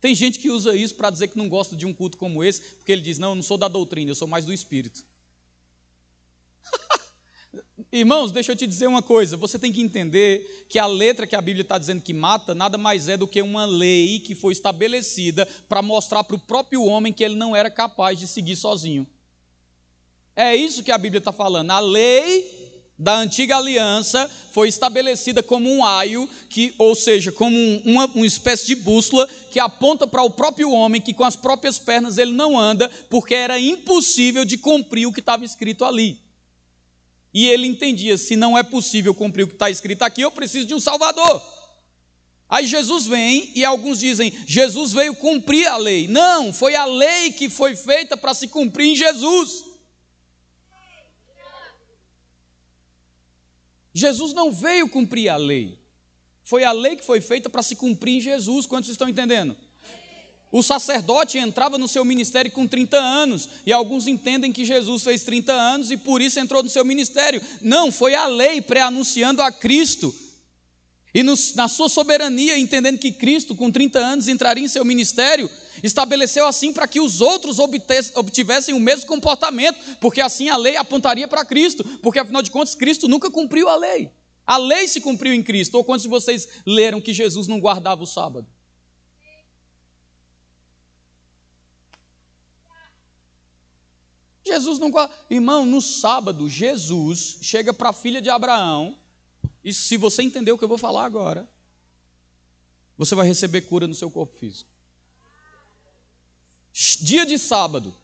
[0.00, 2.76] Tem gente que usa isso para dizer que não gosta de um culto como esse,
[2.76, 5.04] porque ele diz: Não, eu não sou da doutrina, eu sou mais do Espírito.
[7.92, 11.36] Irmãos, deixa eu te dizer uma coisa: você tem que entender que a letra que
[11.36, 14.52] a Bíblia está dizendo que mata nada mais é do que uma lei que foi
[14.52, 19.06] estabelecida para mostrar para o próprio homem que ele não era capaz de seguir sozinho.
[20.34, 21.70] É isso que a Bíblia está falando.
[21.70, 22.66] A lei
[22.98, 28.26] da antiga aliança foi estabelecida como um aio, que, ou seja, como um, uma, uma
[28.26, 32.32] espécie de bússola que aponta para o próprio homem que com as próprias pernas ele
[32.32, 36.25] não anda, porque era impossível de cumprir o que estava escrito ali.
[37.36, 40.66] E ele entendia: se não é possível cumprir o que está escrito aqui, eu preciso
[40.66, 41.42] de um Salvador.
[42.48, 46.08] Aí Jesus vem e alguns dizem: Jesus veio cumprir a lei.
[46.08, 49.66] Não, foi a lei que foi feita para se cumprir em Jesus.
[53.92, 55.78] Jesus não veio cumprir a lei.
[56.42, 58.64] Foi a lei que foi feita para se cumprir em Jesus.
[58.64, 59.54] Quantos estão entendendo?
[60.56, 65.22] O sacerdote entrava no seu ministério com 30 anos, e alguns entendem que Jesus fez
[65.22, 67.42] 30 anos e por isso entrou no seu ministério.
[67.60, 70.14] Não, foi a lei pré-anunciando a Cristo.
[71.12, 75.50] E na sua soberania, entendendo que Cristo, com 30 anos, entraria em seu ministério,
[75.82, 81.28] estabeleceu assim para que os outros obtivessem o mesmo comportamento, porque assim a lei apontaria
[81.28, 84.10] para Cristo, porque afinal de contas, Cristo nunca cumpriu a lei.
[84.46, 85.74] A lei se cumpriu em Cristo.
[85.74, 88.55] Ou quantos de vocês leram que Jesus não guardava o sábado?
[94.46, 94.92] Jesus não.
[95.28, 98.96] Irmão, no sábado, Jesus chega para a filha de Abraão,
[99.62, 101.48] e se você entender o que eu vou falar agora,
[102.96, 104.70] você vai receber cura no seu corpo físico.
[107.00, 107.96] Dia de sábado,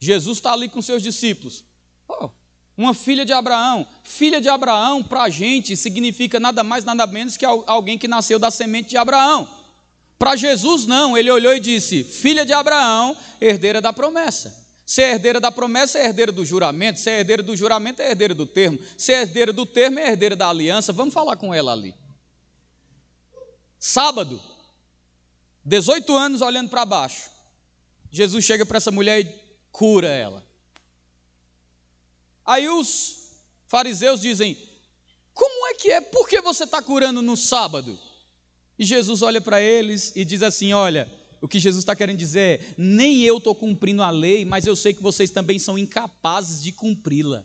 [0.00, 1.64] Jesus está ali com seus discípulos.
[2.08, 2.30] Oh,
[2.76, 3.86] uma filha de Abraão.
[4.02, 8.38] Filha de Abraão, para a gente, significa nada mais, nada menos que alguém que nasceu
[8.38, 9.48] da semente de Abraão.
[10.18, 11.16] Para Jesus, não.
[11.16, 14.67] Ele olhou e disse: Filha de Abraão, herdeira da promessa.
[14.88, 18.46] Ser herdeira da promessa é herdeira do juramento, ser herdeira do juramento é herdeira do
[18.46, 20.94] termo, ser herdeira do termo é herdeira da aliança.
[20.94, 21.94] Vamos falar com ela ali.
[23.78, 24.42] Sábado,
[25.62, 27.30] 18 anos olhando para baixo.
[28.10, 30.42] Jesus chega para essa mulher e cura ela.
[32.42, 34.56] Aí os fariseus dizem:
[35.34, 36.00] Como é que é?
[36.00, 38.00] Por que você está curando no sábado?
[38.78, 42.40] E Jesus olha para eles e diz assim: Olha, o que Jesus está querendo dizer
[42.40, 46.62] é: nem eu estou cumprindo a lei, mas eu sei que vocês também são incapazes
[46.62, 47.44] de cumpri-la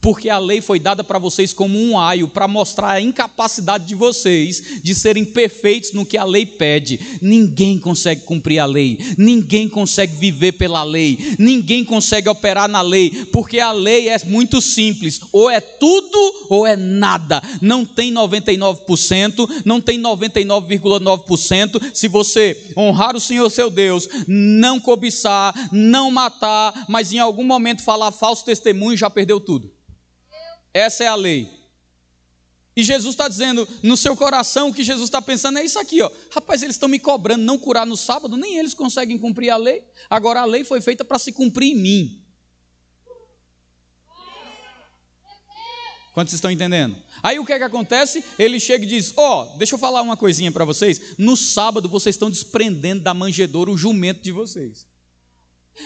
[0.00, 3.94] porque a lei foi dada para vocês como um aio para mostrar a incapacidade de
[3.94, 7.00] vocês de serem perfeitos no que a lei pede.
[7.20, 13.26] Ninguém consegue cumprir a lei, ninguém consegue viver pela lei, ninguém consegue operar na lei,
[13.32, 17.42] porque a lei é muito simples: ou é tudo ou é nada.
[17.60, 21.82] Não tem 99%, não tem 99,9%.
[21.94, 27.82] Se você honrar o Senhor seu Deus, não cobiçar, não matar, mas em algum momento
[27.82, 29.71] falar falso testemunho, já perdeu tudo.
[30.72, 31.62] Essa é a lei.
[32.74, 36.00] E Jesus está dizendo, no seu coração, o que Jesus está pensando é isso aqui,
[36.00, 36.10] ó.
[36.30, 39.84] Rapaz, eles estão me cobrando não curar no sábado, nem eles conseguem cumprir a lei.
[40.08, 42.22] Agora a lei foi feita para se cumprir em mim.
[46.14, 46.96] Quantos estão entendendo?
[47.22, 48.22] Aí o que é que acontece?
[48.38, 51.14] Ele chega e diz: Ó, oh, deixa eu falar uma coisinha para vocês.
[51.16, 54.86] No sábado vocês estão desprendendo da manjedoura o jumento de vocês.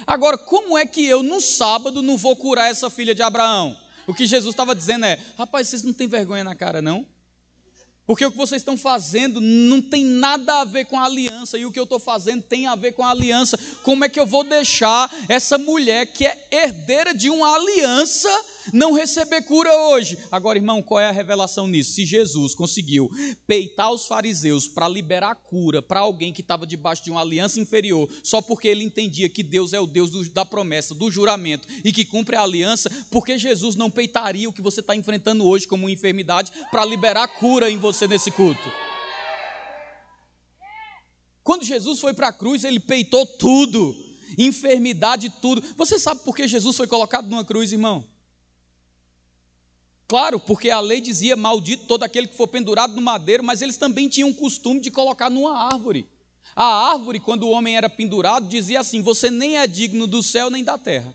[0.05, 3.86] Agora, como é que eu no sábado não vou curar essa filha de Abraão?
[4.07, 7.07] O que Jesus estava dizendo é: rapaz, vocês não têm vergonha na cara, não?
[8.07, 11.67] Porque o que vocês estão fazendo não tem nada a ver com a aliança, e
[11.67, 13.59] o que eu estou fazendo tem a ver com a aliança.
[13.83, 18.31] Como é que eu vou deixar essa mulher que é herdeira de uma aliança
[18.73, 20.17] não receber cura hoje?
[20.31, 21.93] Agora, irmão, qual é a revelação nisso?
[21.93, 23.11] Se Jesus conseguiu
[23.45, 28.09] peitar os fariseus para liberar cura para alguém que estava debaixo de uma aliança inferior,
[28.23, 31.93] só porque ele entendia que Deus é o Deus do, da promessa, do juramento e
[31.93, 35.85] que cumpre a aliança, porque Jesus não peitaria o que você está enfrentando hoje como
[35.85, 37.96] uma enfermidade para liberar cura em você?
[37.97, 38.73] Você nesse culto.
[41.43, 43.95] Quando Jesus foi para a cruz, ele peitou tudo,
[44.37, 45.63] enfermidade, tudo.
[45.77, 48.05] Você sabe por que Jesus foi colocado numa cruz, irmão?
[50.09, 53.77] Claro, porque a lei dizia maldito todo aquele que for pendurado no madeiro, mas eles
[53.77, 56.09] também tinham o costume de colocar numa árvore.
[56.55, 60.49] A árvore, quando o homem era pendurado, dizia assim: Você nem é digno do céu
[60.49, 61.15] nem da terra.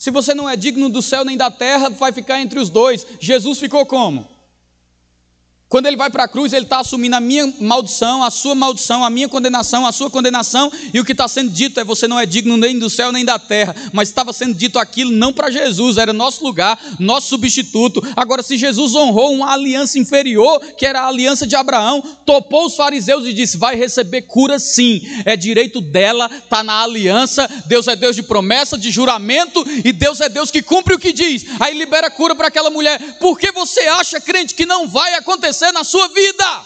[0.00, 3.06] Se você não é digno do céu nem da terra, vai ficar entre os dois.
[3.20, 4.26] Jesus ficou como?
[5.70, 9.04] Quando ele vai para a cruz, ele está assumindo a minha maldição, a sua maldição,
[9.04, 12.18] a minha condenação, a sua condenação, e o que está sendo dito é: você não
[12.18, 13.76] é digno nem do céu nem da terra.
[13.92, 18.02] Mas estava sendo dito aquilo não para Jesus, era nosso lugar, nosso substituto.
[18.16, 22.74] Agora, se Jesus honrou uma aliança inferior, que era a aliança de Abraão, topou os
[22.74, 27.48] fariseus e disse: vai receber cura sim, é direito dela, está na aliança.
[27.66, 31.12] Deus é Deus de promessa, de juramento, e Deus é Deus que cumpre o que
[31.12, 31.46] diz.
[31.60, 33.18] Aí libera cura para aquela mulher.
[33.20, 35.59] Por que você acha, crente, que não vai acontecer?
[35.60, 36.62] Acontecer na sua vida.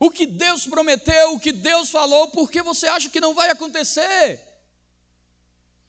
[0.00, 3.50] O que Deus prometeu, o que Deus falou, por que você acha que não vai
[3.50, 4.40] acontecer?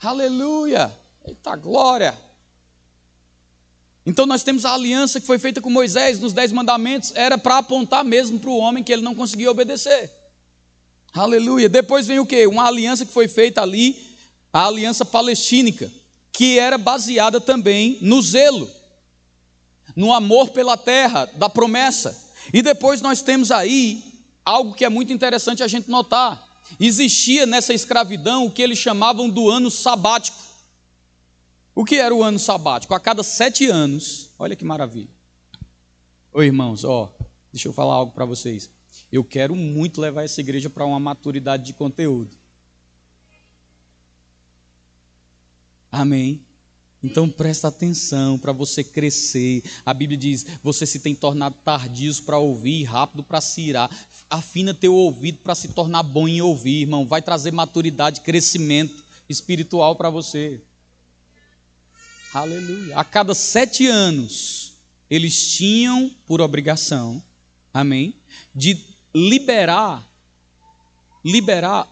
[0.01, 0.97] Aleluia!
[1.25, 2.17] Eita glória!
[4.05, 7.57] Então nós temos a aliança que foi feita com Moisés nos Dez Mandamentos, era para
[7.57, 10.11] apontar mesmo para o homem que ele não conseguia obedecer.
[11.13, 11.69] Aleluia!
[11.69, 12.47] Depois vem o que?
[12.47, 14.17] Uma aliança que foi feita ali,
[14.51, 15.91] a aliança palestínica,
[16.31, 18.78] que era baseada também no zelo,
[19.95, 22.33] no amor pela terra, da promessa.
[22.53, 26.61] E depois nós temos aí algo que é muito interessante a gente notar.
[26.79, 30.37] Existia nessa escravidão o que eles chamavam do ano sabático.
[31.73, 32.93] O que era o ano sabático?
[32.93, 35.09] A cada sete anos, olha que maravilha.
[36.31, 37.15] Ô irmãos, ó,
[37.51, 38.69] deixa eu falar algo para vocês.
[39.11, 42.37] Eu quero muito levar essa igreja para uma maturidade de conteúdo.
[45.91, 46.45] Amém.
[47.01, 49.63] Então presta atenção para você crescer.
[49.85, 53.89] A Bíblia diz: você se tem tornado tardios para ouvir, rápido para se irar.
[54.29, 57.07] Afina teu ouvido para se tornar bom em ouvir, irmão.
[57.07, 60.61] Vai trazer maturidade, crescimento espiritual para você.
[62.33, 62.97] Aleluia.
[62.97, 64.73] A cada sete anos,
[65.09, 67.23] eles tinham por obrigação,
[67.73, 68.13] amém,
[68.53, 68.77] de
[69.15, 70.07] liberar,
[71.25, 71.87] liberar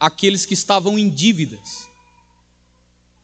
[0.00, 1.86] aqueles que estavam em dívidas.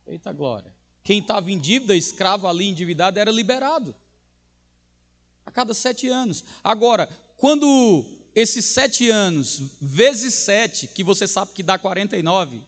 [0.07, 0.80] Eita glória.
[1.03, 3.95] Quem estava em dívida, escravo ali, endividado, era liberado.
[5.45, 6.45] A cada sete anos.
[6.63, 12.65] Agora, quando esses sete anos, vezes sete, que você sabe que dá 49,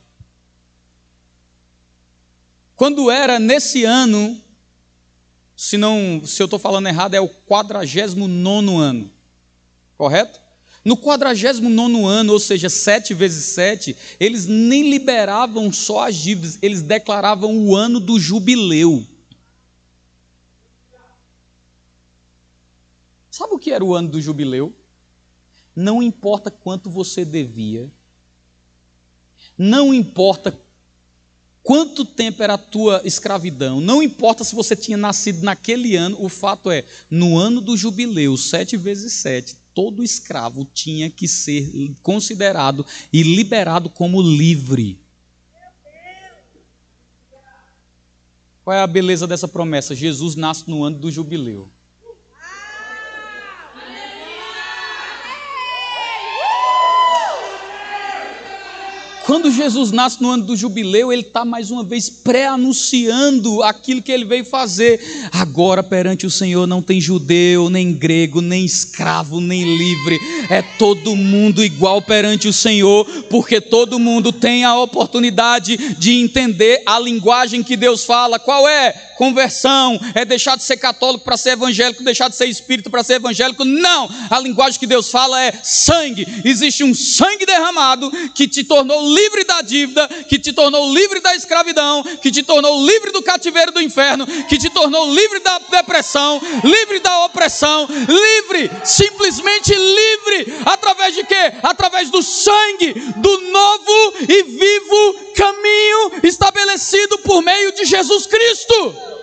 [2.75, 4.41] quando era nesse ano,
[5.57, 9.11] se não, se eu estou falando errado, é o 49 ano,
[9.97, 10.41] correto?
[10.85, 16.83] No 49 ano, ou seja, sete vezes sete, eles nem liberavam só as dívidas, eles
[16.83, 19.07] declaravam o ano do jubileu.
[23.31, 24.75] Sabe o que era o ano do jubileu?
[25.75, 27.91] Não importa quanto você devia,
[29.57, 30.59] não importa
[31.63, 36.29] quanto tempo era a tua escravidão, não importa se você tinha nascido naquele ano, o
[36.29, 41.71] fato é, no ano do jubileu, sete vezes sete, todo escravo tinha que ser
[42.03, 45.01] considerado e liberado como livre.
[48.65, 49.95] Qual é a beleza dessa promessa?
[49.95, 51.69] Jesus nasce no ano do jubileu.
[59.33, 64.13] Quando Jesus nasce no ano do jubileu, ele está mais uma vez pré-anunciando aquilo que
[64.13, 65.01] ele veio fazer.
[65.33, 70.21] Agora, perante o Senhor, não tem judeu, nem grego, nem escravo, nem livre.
[70.51, 76.83] É todo mundo igual perante o Senhor, porque todo mundo tem a oportunidade de entender
[76.85, 78.39] a linguagem que Deus fala.
[78.39, 78.93] Qual é?
[79.17, 79.99] Conversão.
[80.15, 83.65] É deixar de ser católico para ser evangélico, deixar de ser espírito para ser evangélico.
[83.65, 84.11] Não!
[84.29, 86.27] A linguagem que Deus fala é sangue.
[86.45, 91.21] Existe um sangue derramado que te tornou livre livre da dívida, que te tornou livre
[91.21, 95.59] da escravidão, que te tornou livre do cativeiro do inferno, que te tornou livre da
[95.71, 101.53] depressão, livre da opressão, livre, simplesmente livre, através de quê?
[101.63, 109.22] Através do sangue do novo e vivo caminho estabelecido por meio de Jesus Cristo.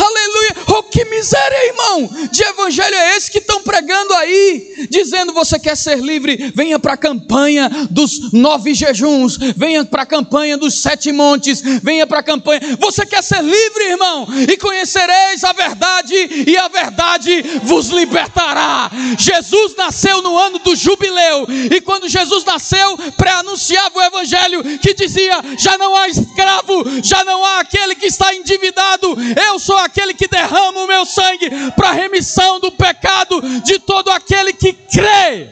[0.00, 0.56] Aleluia.
[0.68, 2.10] Oh, que miséria, irmão.
[2.30, 6.52] De evangelho é esse que estão pregando aí, dizendo: você quer ser livre?
[6.54, 12.06] Venha para a campanha dos nove jejuns, venha para a campanha dos sete montes, venha
[12.06, 12.60] para a campanha.
[12.78, 14.26] Você quer ser livre, irmão?
[14.48, 16.14] E conhecereis a verdade,
[16.46, 18.90] e a verdade vos libertará.
[19.18, 25.42] Jesus nasceu no ano do jubileu, e quando Jesus nasceu, pré-anunciava o evangelho que dizia:
[25.58, 29.16] já não há escravo, já não há aquele que está endividado,
[29.48, 34.52] eu sou aquele que derrama o meu sangue para remissão do pecado de todo aquele
[34.52, 35.48] que crê.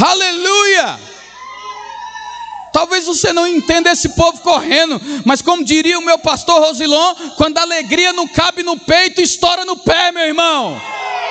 [0.00, 0.98] Aleluia!
[2.72, 7.58] Talvez você não entenda esse povo correndo, mas como diria o meu pastor Rosilon, quando
[7.58, 10.80] a alegria não cabe no peito, estoura no pé, meu irmão.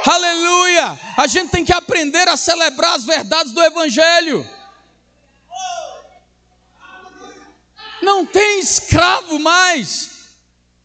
[0.05, 0.99] Aleluia!
[1.15, 4.45] A gente tem que aprender a celebrar as verdades do Evangelho.
[8.07, 10.37] Não tem escravo mais.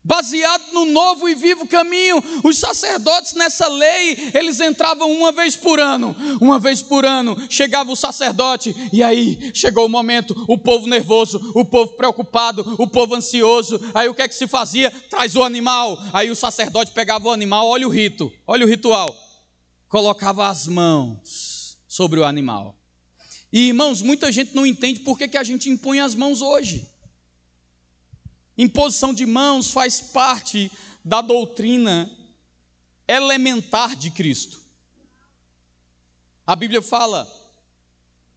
[0.03, 5.79] Baseado no novo e vivo caminho, os sacerdotes nessa lei, eles entravam uma vez por
[5.79, 10.89] ano, uma vez por ano, chegava o sacerdote, e aí chegou o momento, o povo
[10.89, 14.91] nervoso, o povo preocupado, o povo ansioso, aí o que é que se fazia?
[14.91, 19.16] Traz o animal, aí o sacerdote pegava o animal, olha o rito, olha o ritual,
[19.89, 22.75] colocava as mãos sobre o animal.
[23.53, 26.91] E irmãos, muita gente não entende por que, que a gente impõe as mãos hoje.
[28.57, 30.71] Imposição de mãos faz parte
[31.05, 32.11] da doutrina
[33.09, 34.63] elementar de Cristo.
[36.47, 37.31] A Bíblia fala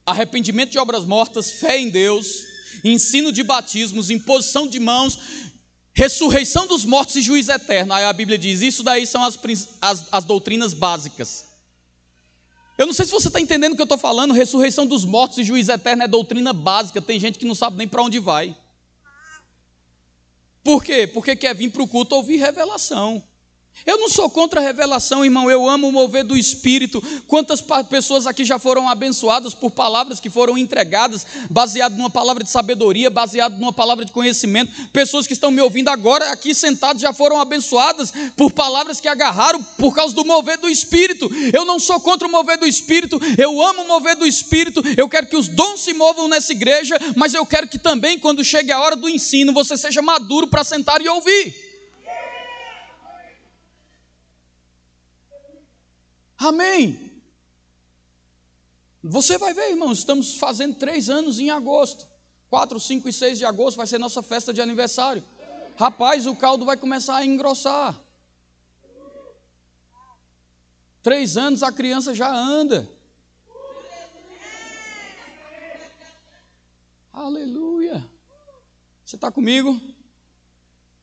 [0.05, 2.43] arrependimento de obras mortas, fé em Deus,
[2.83, 5.19] ensino de batismos, imposição de mãos,
[5.93, 7.93] ressurreição dos mortos e juízo eterno.
[7.93, 9.37] Aí a Bíblia diz: isso daí são as,
[9.81, 11.55] as, as doutrinas básicas.
[12.77, 14.33] Eu não sei se você está entendendo o que eu estou falando.
[14.33, 17.01] Ressurreição dos mortos e juízo eterno é doutrina básica.
[17.01, 18.55] Tem gente que não sabe nem para onde vai.
[20.65, 21.05] Por quê?
[21.05, 23.21] Porque quer vir para o culto ouvir revelação.
[23.83, 27.01] Eu não sou contra a revelação, irmão, eu amo o mover do Espírito.
[27.27, 32.49] Quantas pessoas aqui já foram abençoadas por palavras que foram entregadas, baseado numa palavra de
[32.49, 34.71] sabedoria, baseado numa palavra de conhecimento.
[34.89, 39.61] Pessoas que estão me ouvindo agora aqui sentados já foram abençoadas por palavras que agarraram
[39.77, 41.29] por causa do mover do Espírito.
[41.53, 44.81] Eu não sou contra o mover do Espírito, eu amo o mover do Espírito.
[44.97, 48.43] Eu quero que os dons se movam nessa igreja, mas eu quero que também, quando
[48.43, 51.64] chegue a hora do ensino, você seja maduro para sentar e ouvir.
[56.47, 57.23] Amém.
[59.01, 62.07] Você vai ver, irmãos, estamos fazendo três anos em agosto.
[62.49, 65.23] 4, 5 e 6 de agosto vai ser nossa festa de aniversário.
[65.75, 67.99] Rapaz, o caldo vai começar a engrossar.
[71.01, 72.87] Três anos a criança já anda.
[77.11, 78.07] Aleluia.
[79.03, 79.81] Você está comigo?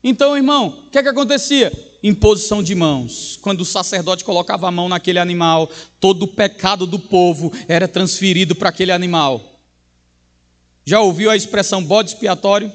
[0.01, 1.92] Então, irmão, o que é que acontecia?
[2.03, 3.39] Imposição de mãos.
[3.41, 5.69] Quando o sacerdote colocava a mão naquele animal,
[6.01, 9.61] todo o pecado do povo era transferido para aquele animal.
[10.83, 12.69] Já ouviu a expressão bode expiatório?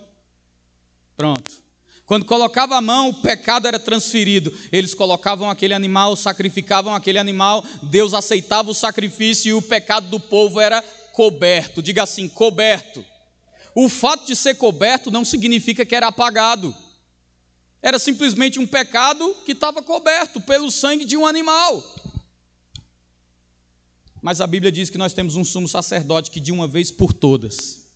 [1.15, 1.69] Pronto.
[2.07, 4.51] Quando colocava a mão, o pecado era transferido.
[4.73, 10.19] Eles colocavam aquele animal, sacrificavam aquele animal, Deus aceitava o sacrifício e o pecado do
[10.19, 11.83] povo era coberto.
[11.83, 13.05] Diga assim: coberto.
[13.75, 16.75] O fato de ser coberto não significa que era apagado.
[17.81, 21.83] Era simplesmente um pecado que estava coberto pelo sangue de um animal.
[24.21, 27.13] Mas a Bíblia diz que nós temos um sumo sacerdote que de uma vez por
[27.13, 27.93] todas,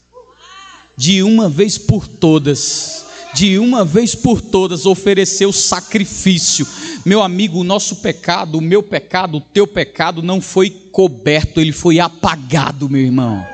[0.97, 6.67] de uma vez por todas, de uma vez por todas ofereceu sacrifício.
[7.05, 11.73] Meu amigo, o nosso pecado, o meu pecado, o teu pecado não foi coberto, ele
[11.73, 13.45] foi apagado, meu irmão.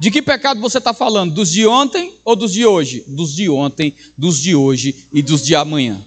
[0.00, 1.34] De que pecado você está falando?
[1.34, 3.04] Dos de ontem ou dos de hoje?
[3.06, 6.00] Dos de ontem, dos de hoje e dos de amanhã.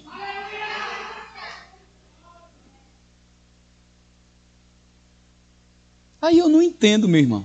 [6.20, 7.44] Aí eu não entendo, meu irmão.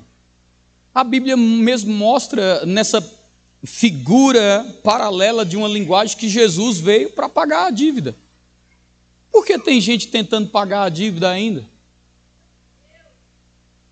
[0.95, 2.99] A Bíblia mesmo mostra nessa
[3.63, 8.15] figura paralela de uma linguagem que Jesus veio para pagar a dívida.
[9.29, 11.63] Por que tem gente tentando pagar a dívida ainda?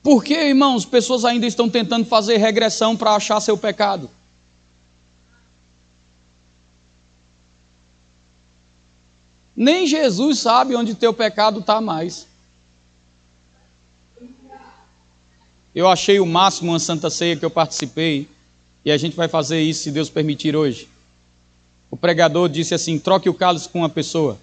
[0.02, 4.10] Por que, irmãos, pessoas ainda estão tentando fazer regressão para achar seu pecado?
[9.56, 12.28] Nem Jesus sabe onde teu pecado está mais.
[15.74, 18.28] Eu achei o máximo uma santa ceia que eu participei,
[18.86, 20.88] e a gente vai fazer isso se Deus permitir hoje.
[21.90, 24.38] O pregador disse assim: troque o cálice com uma pessoa.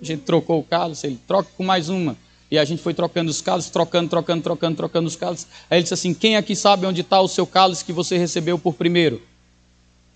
[0.00, 2.16] A gente trocou o cálice, ele troque com mais uma.
[2.50, 5.48] E a gente foi trocando os cálices, trocando, trocando, trocando, trocando os cálices.
[5.68, 8.56] Aí ele disse assim: Quem aqui sabe onde está o seu cálice que você recebeu
[8.58, 9.20] por primeiro?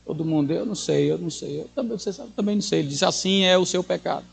[0.07, 1.61] Todo mundo, eu não sei, eu não sei.
[1.61, 2.79] Eu também, você sabe, também não sei.
[2.81, 4.25] Ele disse: Assim é o seu pecado.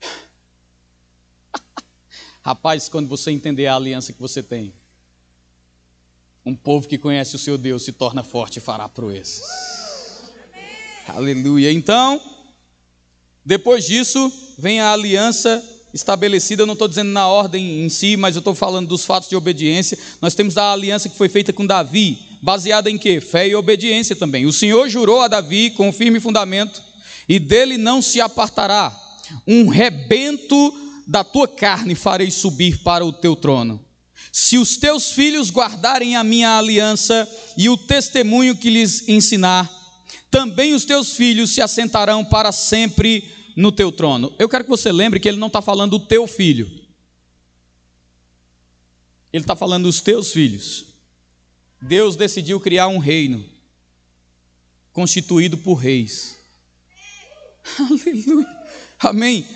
[2.42, 4.72] Rapaz, quando você entender a aliança que você tem,
[6.44, 9.42] um povo que conhece o seu Deus se torna forte e fará proezas.
[11.06, 11.70] Aleluia.
[11.70, 12.39] Então.
[13.44, 18.36] Depois disso, vem a aliança estabelecida, eu não estou dizendo na ordem em si, mas
[18.36, 19.98] eu estou falando dos fatos de obediência.
[20.20, 23.20] Nós temos a aliança que foi feita com Davi, baseada em quê?
[23.20, 24.46] Fé e obediência também.
[24.46, 26.82] O Senhor jurou a Davi com firme fundamento,
[27.28, 28.98] e dele não se apartará.
[29.46, 33.84] Um rebento da tua carne farei subir para o teu trono.
[34.32, 39.79] Se os teus filhos guardarem a minha aliança e o testemunho que lhes ensinar,
[40.30, 44.34] também os teus filhos se assentarão para sempre no teu trono.
[44.38, 46.66] Eu quero que você lembre que ele não está falando do teu filho,
[49.32, 50.86] ele está falando dos teus filhos.
[51.80, 53.48] Deus decidiu criar um reino
[54.92, 56.40] constituído por reis.
[57.78, 58.46] Aleluia.
[58.98, 59.46] Amém.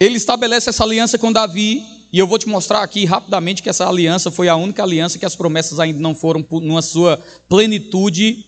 [0.00, 3.88] Ele estabelece essa aliança com Davi, e eu vou te mostrar aqui rapidamente que essa
[3.88, 7.16] aliança foi a única aliança que as promessas ainda não foram, numa sua
[7.48, 8.46] plenitude,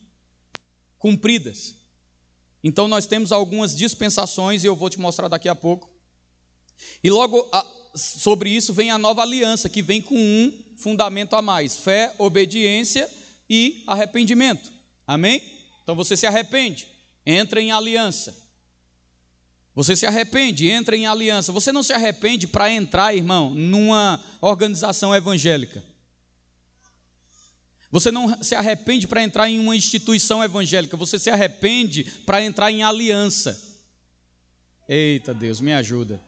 [0.99, 1.77] cumpridas.
[2.63, 5.91] Então nós temos algumas dispensações e eu vou te mostrar daqui a pouco.
[7.03, 11.43] E logo a, sobre isso vem a nova aliança, que vem com um fundamento a
[11.43, 13.11] mais: fé, obediência
[13.49, 14.73] e arrependimento.
[15.07, 15.43] Amém?
[15.83, 16.89] Então você se arrepende,
[17.25, 18.47] entra em aliança.
[19.75, 21.53] Você se arrepende, entra em aliança.
[21.53, 25.85] Você não se arrepende para entrar, irmão, numa organização evangélica.
[27.91, 30.97] Você não se arrepende para entrar em uma instituição evangélica.
[30.97, 33.81] Você se arrepende para entrar em aliança.
[34.89, 36.21] Eita Deus, me ajuda.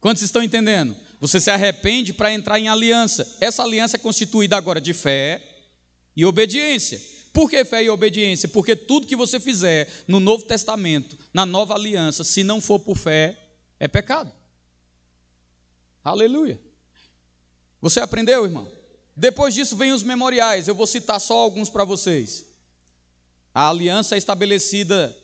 [0.00, 0.96] Quantos estão entendendo?
[1.20, 3.38] Você se arrepende para entrar em aliança.
[3.40, 5.64] Essa aliança é constituída agora de fé
[6.14, 7.00] e obediência.
[7.32, 8.48] Por que fé e obediência?
[8.48, 12.96] Porque tudo que você fizer no Novo Testamento, na nova aliança, se não for por
[12.96, 13.36] fé,
[13.78, 14.32] é pecado.
[16.02, 16.60] Aleluia.
[17.80, 18.70] Você aprendeu, irmão?
[19.18, 20.68] Depois disso vem os memoriais.
[20.68, 22.46] Eu vou citar só alguns para vocês.
[23.52, 25.16] A aliança é estabelecida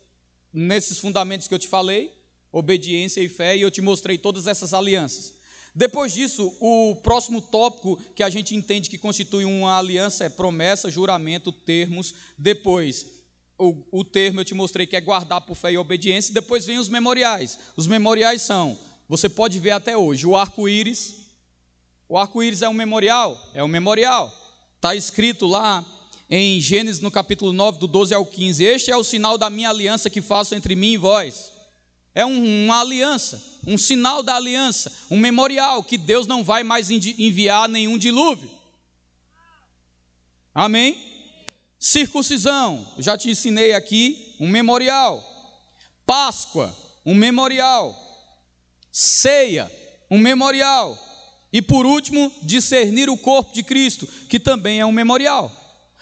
[0.52, 2.12] nesses fundamentos que eu te falei,
[2.50, 5.34] obediência e fé, e eu te mostrei todas essas alianças.
[5.72, 10.90] Depois disso, o próximo tópico que a gente entende que constitui uma aliança é promessa,
[10.90, 12.14] juramento, termos.
[12.36, 13.22] Depois,
[13.56, 16.34] o, o termo eu te mostrei que é guardar por fé e obediência.
[16.34, 17.60] Depois vem os memoriais.
[17.76, 18.76] Os memoriais são,
[19.08, 21.23] você pode ver até hoje, o arco-íris.
[22.14, 23.50] O arco-íris é um memorial?
[23.54, 24.32] É um memorial.
[24.76, 25.84] Está escrito lá
[26.30, 29.68] em Gênesis no capítulo 9, do 12 ao 15: Este é o sinal da minha
[29.68, 31.50] aliança que faço entre mim e vós
[32.14, 37.68] é uma aliança, um sinal da aliança, um memorial que Deus não vai mais enviar
[37.68, 38.48] nenhum dilúvio.
[40.54, 41.44] Amém?
[41.80, 45.20] Circuncisão, já te ensinei aqui, um memorial.
[46.06, 46.72] Páscoa,
[47.04, 47.92] um memorial.
[48.92, 49.68] Ceia,
[50.08, 50.96] um memorial.
[51.54, 55.52] E por último, discernir o corpo de Cristo, que também é um memorial.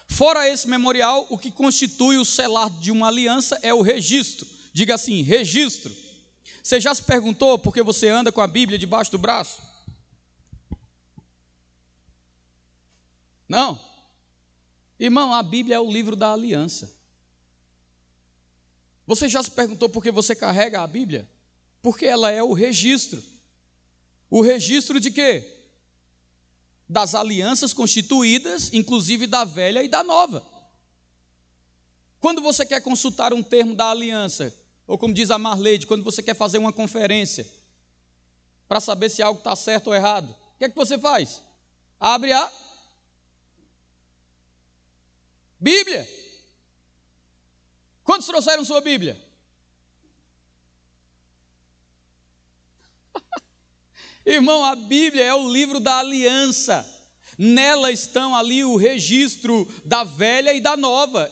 [0.08, 4.48] Fora esse memorial, o que constitui o selar de uma aliança é o registro.
[4.72, 5.94] Diga assim: registro.
[6.62, 9.60] Você já se perguntou por que você anda com a Bíblia debaixo do braço?
[13.46, 13.78] Não.
[14.98, 16.94] Irmão, a Bíblia é o livro da aliança.
[19.06, 21.30] Você já se perguntou por que você carrega a Bíblia?
[21.82, 23.22] Porque ela é o registro.
[24.32, 25.66] O registro de quê?
[26.88, 30.42] Das alianças constituídas, inclusive da velha e da nova.
[32.18, 34.56] Quando você quer consultar um termo da aliança,
[34.86, 37.46] ou como diz a Marleide, quando você quer fazer uma conferência
[38.66, 41.42] para saber se algo está certo ou errado, o que é que você faz?
[42.00, 42.50] Abre a
[45.60, 46.08] Bíblia.
[48.02, 49.22] Quantos trouxeram sua Bíblia?
[54.24, 56.88] Irmão, a Bíblia é o livro da aliança.
[57.36, 61.30] Nela estão ali o registro da velha e da nova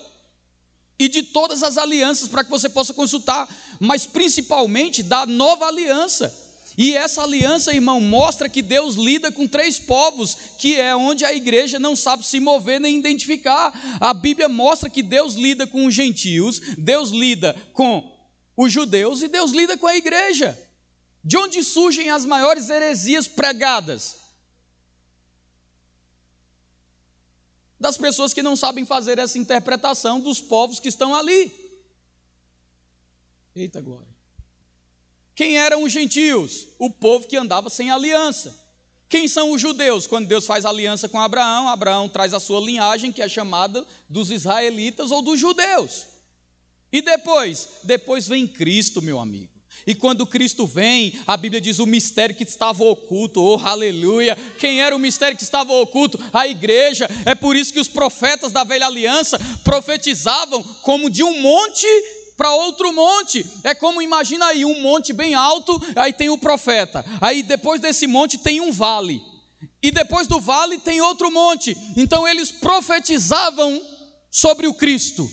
[0.98, 6.48] e de todas as alianças para que você possa consultar, mas principalmente da nova aliança.
[6.76, 11.32] E essa aliança, irmão, mostra que Deus lida com três povos, que é onde a
[11.32, 13.98] igreja não sabe se mover nem identificar.
[14.00, 18.18] A Bíblia mostra que Deus lida com os gentios, Deus lida com
[18.56, 20.69] os judeus e Deus lida com a igreja.
[21.22, 24.30] De onde surgem as maiores heresias pregadas?
[27.80, 31.50] das pessoas que não sabem fazer essa interpretação dos povos que estão ali.
[33.56, 34.20] Eita glória.
[35.34, 36.66] Quem eram os gentios?
[36.78, 38.54] O povo que andava sem aliança.
[39.08, 40.06] Quem são os judeus?
[40.06, 44.30] Quando Deus faz aliança com Abraão, Abraão traz a sua linhagem, que é chamada dos
[44.30, 46.06] israelitas ou dos judeus.
[46.92, 47.80] E depois?
[47.82, 49.59] Depois vem Cristo, meu amigo.
[49.86, 54.36] E quando Cristo vem, a Bíblia diz o mistério que estava oculto, oh aleluia.
[54.58, 56.18] Quem era o mistério que estava oculto?
[56.32, 57.08] A igreja.
[57.24, 61.86] É por isso que os profetas da velha aliança profetizavam como de um monte
[62.36, 63.44] para outro monte.
[63.64, 67.04] É como imagina aí um monte bem alto, aí tem o profeta.
[67.20, 69.22] Aí depois desse monte tem um vale.
[69.82, 71.76] E depois do vale tem outro monte.
[71.96, 73.80] Então eles profetizavam
[74.30, 75.30] sobre o Cristo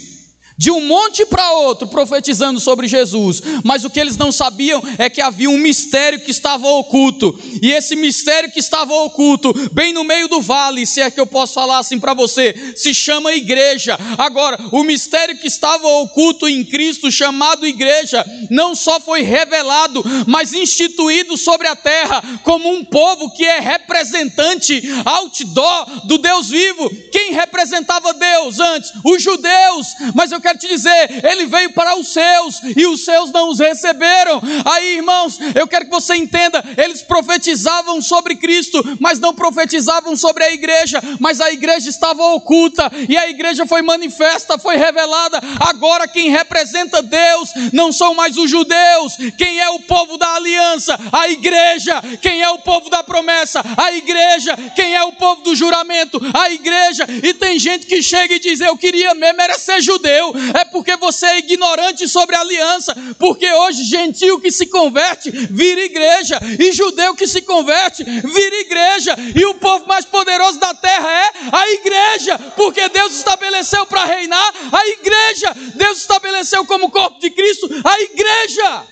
[0.58, 5.10] de um monte para outro, profetizando sobre Jesus, mas o que eles não sabiam é
[5.10, 10.03] que havia um mistério que estava oculto, e esse mistério que estava oculto, bem no
[10.03, 13.97] meio do vale, se é que eu posso falar assim para você, se chama igreja.
[14.18, 20.53] Agora, o mistério que estava oculto em Cristo, chamado igreja, não só foi revelado, mas
[20.53, 26.89] instituído sobre a terra como um povo que é representante outdoor do Deus vivo.
[27.12, 28.91] Quem representava Deus antes?
[29.03, 33.31] Os judeus, mas eu quero te dizer, ele veio para os seus e os seus
[33.31, 34.41] não os receberam.
[34.63, 40.45] Aí, irmãos, eu quero que você entenda, eles profetizavam sobre Cristo, mas não profetizavam sobre
[40.45, 45.41] a igreja, mas a igreja estava oculta e a igreja foi manifesta, foi revelada.
[45.59, 50.97] Agora quem representa Deus não são mais os judeus, quem é o povo da aliança?
[51.11, 52.01] A igreja.
[52.21, 53.61] Quem é o povo da promessa?
[53.75, 54.55] A igreja.
[54.75, 56.21] Quem é o povo do juramento?
[56.33, 57.05] A igreja.
[57.23, 60.33] E tem gente que chega e diz: Eu queria mesmo era ser judeu.
[60.53, 62.95] É porque você é ignorante sobre a aliança.
[63.17, 66.39] Porque hoje, gentil que se converte, vira igreja.
[66.59, 69.15] E judeu que se converte, vira igreja.
[69.35, 72.38] E o povo mais poderoso da terra é a igreja.
[72.55, 75.53] Porque Deus estabeleceu para reinar a igreja.
[75.75, 78.83] Deus estabeleceu como corpo de Cristo a igreja.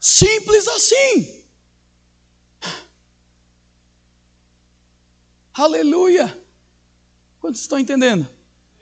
[0.00, 1.43] Simples assim.
[5.54, 6.36] Aleluia.
[7.40, 8.28] Quantos estão entendendo?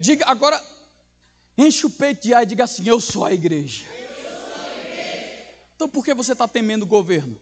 [0.01, 0.59] Diga agora,
[1.57, 3.85] enche o peito de ar e diga assim: Eu sou a igreja.
[5.77, 7.41] Então por que você está temendo o governo?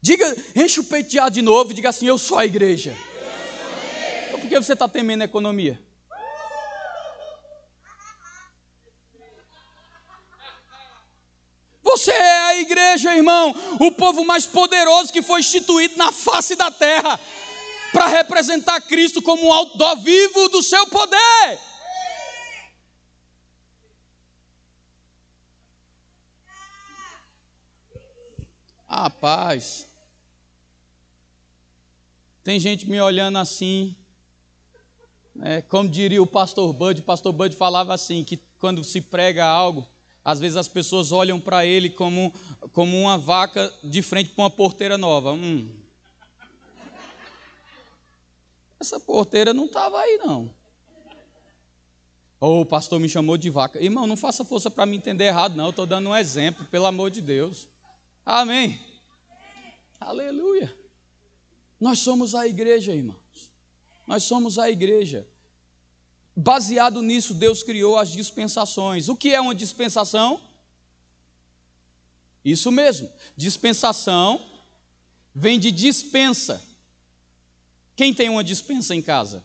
[0.00, 2.96] Diga, enche o peito de ar de novo e diga assim: Eu sou a igreja.
[4.26, 5.80] Então por que você está temendo a economia?
[11.98, 16.70] Você é a igreja, irmão, o povo mais poderoso que foi instituído na face da
[16.70, 17.18] terra
[17.90, 21.58] para representar Cristo como um outdoor vivo do seu poder.
[28.86, 29.88] Ah, paz.
[32.44, 33.96] Tem gente me olhando assim.
[35.42, 39.44] É, como diria o pastor Bud, o pastor Bud falava assim: que quando se prega
[39.44, 39.86] algo,
[40.24, 42.32] às vezes as pessoas olham para ele como,
[42.72, 45.32] como uma vaca de frente para uma porteira nova.
[45.32, 45.74] Hum.
[48.78, 50.54] Essa porteira não estava aí, não.
[52.40, 53.82] Ou oh, o pastor me chamou de vaca.
[53.82, 55.70] Irmão, não faça força para me entender errado, não.
[55.70, 57.66] Estou dando um exemplo, pelo amor de Deus.
[58.24, 58.78] Amém.
[60.00, 60.72] Aleluia.
[61.80, 63.50] Nós somos a igreja, irmãos.
[64.06, 65.26] Nós somos a igreja.
[66.40, 69.08] Baseado nisso, Deus criou as dispensações.
[69.08, 70.40] O que é uma dispensação?
[72.44, 73.12] Isso mesmo.
[73.36, 74.46] Dispensação
[75.34, 76.62] vem de dispensa.
[77.96, 79.42] Quem tem uma dispensa em casa?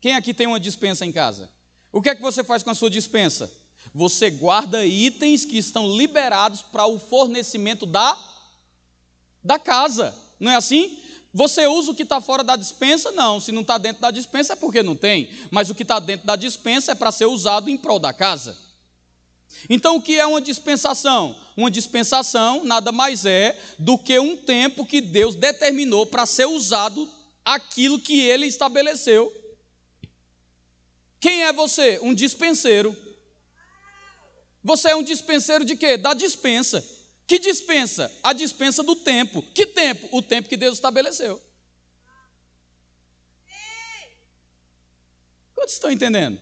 [0.00, 1.50] Quem aqui tem uma dispensa em casa?
[1.90, 3.52] O que é que você faz com a sua dispensa?
[3.92, 8.16] Você guarda itens que estão liberados para o fornecimento da,
[9.42, 10.16] da casa.
[10.38, 11.02] Não é assim?
[11.36, 13.10] Você usa o que está fora da dispensa?
[13.10, 13.40] Não.
[13.40, 15.36] Se não está dentro da dispensa é porque não tem.
[15.50, 18.56] Mas o que está dentro da dispensa é para ser usado em prol da casa.
[19.68, 21.36] Então, o que é uma dispensação?
[21.56, 27.12] Uma dispensação nada mais é do que um tempo que Deus determinou para ser usado
[27.44, 29.32] aquilo que ele estabeleceu.
[31.18, 31.98] Quem é você?
[32.00, 32.96] Um dispenseiro.
[34.62, 35.96] Você é um dispenseiro de quê?
[35.96, 36.84] Da dispensa.
[37.26, 38.12] Que dispensa?
[38.22, 39.42] A dispensa do tempo.
[39.42, 40.08] Que tempo?
[40.12, 41.42] O tempo que Deus estabeleceu.
[45.54, 46.40] Quantos estão entendendo?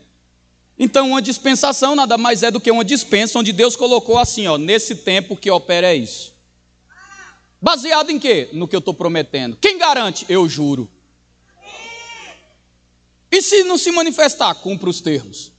[0.78, 4.58] Então, uma dispensação nada mais é do que uma dispensa onde Deus colocou assim, ó,
[4.58, 6.32] nesse tempo que opera é isso.
[7.60, 8.48] Baseado em quê?
[8.52, 9.56] No que eu estou prometendo.
[9.56, 10.26] Quem garante?
[10.28, 10.90] Eu juro.
[13.30, 14.52] E se não se manifestar?
[14.56, 15.52] Cumpra os termos.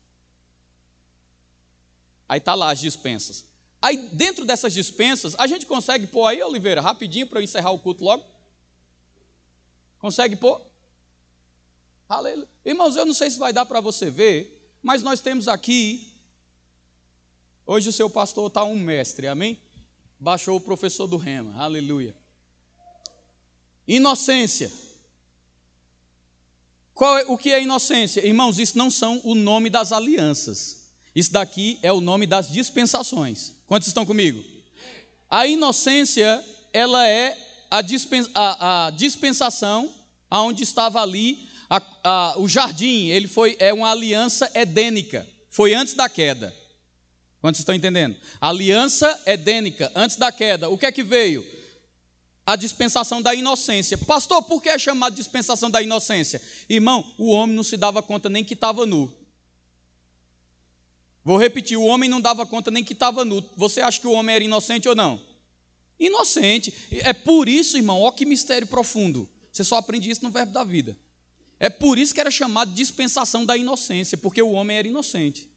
[2.27, 3.52] Aí está lá as dispensas.
[3.83, 7.79] Aí dentro dessas dispensas, a gente consegue pôr aí, Oliveira, rapidinho para eu encerrar o
[7.79, 8.23] culto logo?
[9.99, 10.61] Consegue pôr?
[12.07, 12.47] Aleluia.
[12.63, 16.13] Irmãos, eu não sei se vai dar para você ver, mas nós temos aqui.
[17.65, 19.59] Hoje o seu pastor está um mestre, amém?
[20.17, 22.15] Baixou o professor do Rema, aleluia.
[23.85, 24.71] Inocência.
[26.93, 28.25] Qual é, o que é inocência?
[28.25, 30.83] Irmãos, isso não são o nome das alianças.
[31.15, 33.57] Isso daqui é o nome das dispensações.
[33.73, 34.45] Quantos estão comigo?
[35.27, 37.79] A inocência, ela é a,
[38.35, 39.91] a, a dispensação
[40.29, 43.07] aonde estava ali a, o jardim.
[43.07, 45.27] Ele foi é uma aliança edênica.
[45.49, 46.55] Foi antes da queda.
[47.41, 48.15] Quantos estão entendendo?
[48.39, 50.69] Aliança edênica, antes da queda.
[50.69, 51.43] O que é que veio?
[52.45, 53.97] A dispensação da inocência.
[53.97, 56.39] Pastor, por que é chamado dispensação da inocência?
[56.69, 59.22] Irmão, o homem não se dava conta nem que estava nu.
[61.23, 63.41] Vou repetir: o homem não dava conta nem que estava nu.
[63.55, 65.21] Você acha que o homem era inocente ou não?
[65.99, 66.73] Inocente.
[66.91, 69.29] É por isso, irmão, ó que mistério profundo.
[69.51, 70.97] Você só aprende isso no verbo da vida.
[71.59, 75.49] É por isso que era chamado dispensação da inocência, porque o homem era inocente.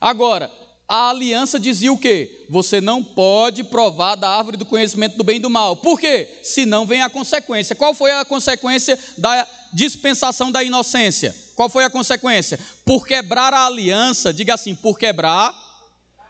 [0.00, 0.52] Agora,
[0.88, 2.46] a aliança dizia o quê?
[2.48, 5.76] Você não pode provar da árvore do conhecimento do bem e do mal.
[5.76, 6.40] Por quê?
[6.42, 7.76] Senão vem a consequência.
[7.76, 11.36] Qual foi a consequência da dispensação da inocência?
[11.54, 12.58] Qual foi a consequência?
[12.86, 15.54] Por quebrar a aliança, diga assim, por quebrar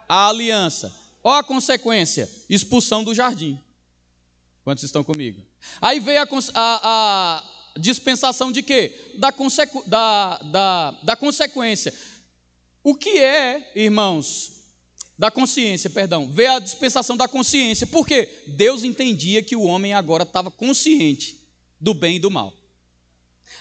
[0.08, 0.92] a aliança.
[1.22, 2.28] Qual a consequência?
[2.50, 3.60] Expulsão do jardim.
[4.64, 5.42] Quantos estão comigo?
[5.80, 7.44] Aí veio a, a, a
[7.78, 9.14] dispensação de quê?
[9.18, 9.32] Da,
[9.86, 11.94] da, da, da consequência.
[12.82, 14.58] O que é, irmãos,
[15.18, 17.86] da consciência, perdão, veio a dispensação da consciência.
[17.86, 18.44] Por quê?
[18.56, 21.48] Deus entendia que o homem agora estava consciente
[21.80, 22.54] do bem e do mal.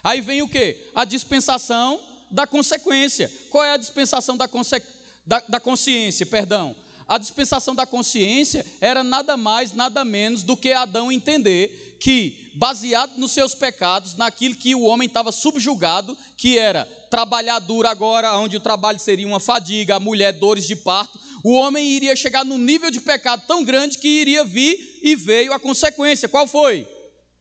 [0.04, 0.90] Aí vem o que?
[0.94, 3.32] A dispensação da consequência.
[3.50, 4.82] Qual é a dispensação da, conse...
[5.26, 6.26] da, da consciência?
[6.26, 6.76] Perdão.
[7.08, 13.18] A dispensação da consciência era nada mais, nada menos do que Adão entender que, baseado
[13.18, 18.58] nos seus pecados, naquilo que o homem estava subjugado, que era trabalhar duro agora, onde
[18.58, 22.58] o trabalho seria uma fadiga, a mulher dores de parto, o homem iria chegar num
[22.58, 26.28] nível de pecado tão grande que iria vir e veio a consequência.
[26.28, 26.88] Qual foi?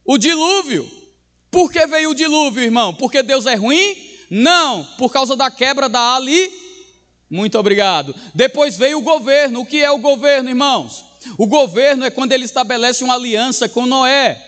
[0.05, 0.89] O dilúvio.
[1.51, 2.95] Por que veio o dilúvio, irmão?
[2.95, 3.97] Porque Deus é ruim?
[4.31, 6.51] Não, por causa da quebra da ali.
[7.31, 8.15] Muito obrigado.
[8.35, 9.61] Depois veio o governo.
[9.61, 11.06] O que é o governo, irmãos?
[11.39, 14.43] O governo é quando ele estabelece uma aliança com Noé.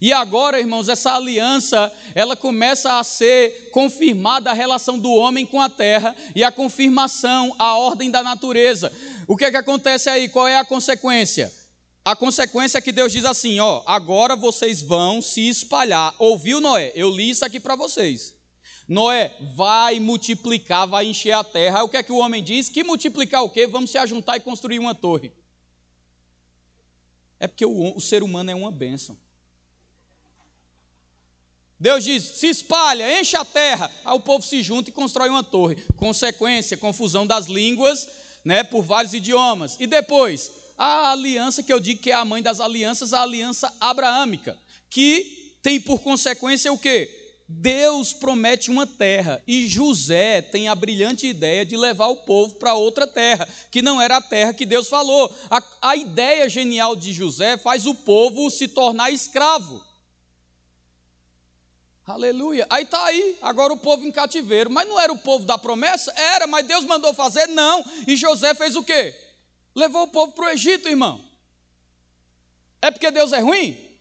[0.00, 5.60] E agora, irmãos, essa aliança, ela começa a ser confirmada a relação do homem com
[5.60, 8.92] a terra e a confirmação, a ordem da natureza.
[9.28, 10.28] O que é que acontece aí?
[10.28, 11.52] Qual é a consequência?
[12.04, 16.14] A consequência é que Deus diz assim: ó, agora vocês vão se espalhar.
[16.18, 16.92] Ouviu, Noé?
[16.94, 18.34] Eu li isso aqui para vocês.
[18.86, 21.82] Noé, vai multiplicar, vai encher a terra.
[21.82, 22.68] O que é que o homem diz?
[22.68, 23.66] Que multiplicar o quê?
[23.66, 25.32] Vamos se ajuntar e construir uma torre.
[27.44, 29.18] É porque o, o ser humano é uma bênção.
[31.78, 33.90] Deus diz: se espalha, enche a terra.
[34.02, 35.84] Aí o povo se junta e constrói uma torre.
[35.94, 38.08] Consequência, confusão das línguas,
[38.46, 39.76] né, por vários idiomas.
[39.78, 43.70] E depois, a aliança que eu digo que é a mãe das alianças, a aliança
[43.78, 47.23] abraâmica, que tem por consequência o quê?
[47.60, 52.74] Deus promete uma terra e José tem a brilhante ideia de levar o povo para
[52.74, 55.32] outra terra, que não era a terra que Deus falou.
[55.50, 59.84] A, a ideia genial de José faz o povo se tornar escravo.
[62.06, 62.66] Aleluia.
[62.68, 64.70] Aí está aí, agora o povo em cativeiro.
[64.70, 66.12] Mas não era o povo da promessa?
[66.14, 67.46] Era, mas Deus mandou fazer?
[67.46, 67.84] Não.
[68.06, 69.24] E José fez o quê?
[69.74, 71.24] levou o povo para o Egito, irmão.
[72.80, 73.93] É porque Deus é ruim?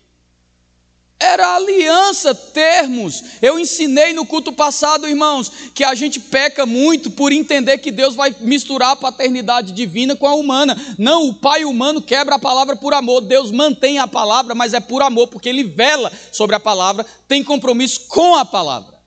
[1.23, 3.23] Era aliança, termos.
[3.41, 8.13] Eu ensinei no culto passado, irmãos, que a gente peca muito por entender que Deus
[8.13, 10.75] vai misturar a paternidade divina com a humana.
[10.99, 13.21] Não, o pai humano quebra a palavra por amor.
[13.21, 17.41] Deus mantém a palavra, mas é por amor, porque ele vela sobre a palavra, tem
[17.41, 18.99] compromisso com a palavra.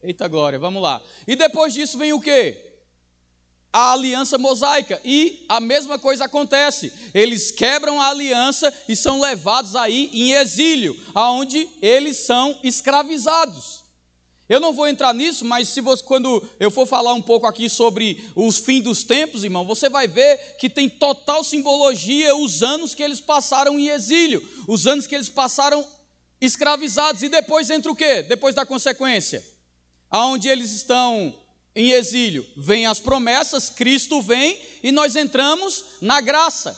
[0.00, 1.02] Eita glória, vamos lá.
[1.26, 2.65] E depois disso vem o quê?
[3.76, 4.98] A aliança mosaica.
[5.04, 6.90] E a mesma coisa acontece.
[7.12, 13.84] Eles quebram a aliança e são levados aí em exílio, aonde eles são escravizados.
[14.48, 17.68] Eu não vou entrar nisso, mas se você, quando eu for falar um pouco aqui
[17.68, 22.94] sobre os fins dos tempos, irmão, você vai ver que tem total simbologia os anos
[22.94, 25.86] que eles passaram em exílio, os anos que eles passaram
[26.40, 27.22] escravizados.
[27.22, 28.22] E depois entra o quê?
[28.22, 29.46] Depois da consequência,
[30.08, 31.42] aonde eles estão
[31.76, 36.74] em exílio, vem as promessas, Cristo vem e nós entramos na graça.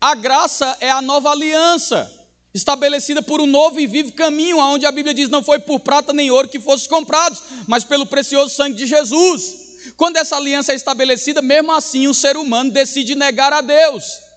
[0.00, 2.08] A graça é a nova aliança,
[2.54, 6.12] estabelecida por um novo e vivo caminho, onde a Bíblia diz: não foi por prata
[6.12, 9.92] nem ouro que fossem comprados, mas pelo precioso sangue de Jesus.
[9.96, 14.29] Quando essa aliança é estabelecida, mesmo assim o ser humano decide negar a Deus,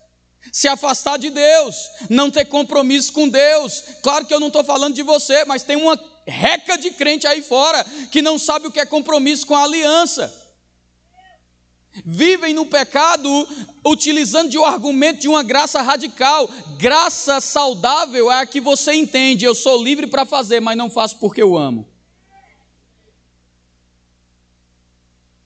[0.52, 3.82] se afastar de Deus, não ter compromisso com Deus.
[4.02, 7.42] Claro que eu não estou falando de você, mas tem uma reca de crente aí
[7.42, 10.42] fora que não sabe o que é compromisso com a aliança.
[12.04, 13.28] Vivem no pecado
[13.86, 16.48] utilizando de um argumento de uma graça radical.
[16.76, 19.44] Graça saudável é a que você entende.
[19.44, 21.93] Eu sou livre para fazer, mas não faço porque eu amo.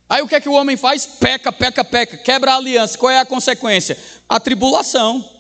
[0.09, 1.05] Aí o que é que o homem faz?
[1.05, 2.97] Peca, peca, peca, quebra a aliança.
[2.97, 3.99] Qual é a consequência?
[4.29, 5.39] A tribulação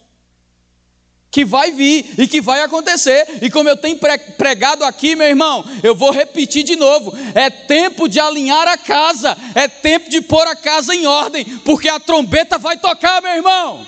[1.30, 3.38] que vai vir e que vai acontecer.
[3.42, 3.98] E como eu tenho
[4.36, 9.36] pregado aqui, meu irmão, eu vou repetir de novo: é tempo de alinhar a casa,
[9.54, 13.86] é tempo de pôr a casa em ordem, porque a trombeta vai tocar, meu irmão.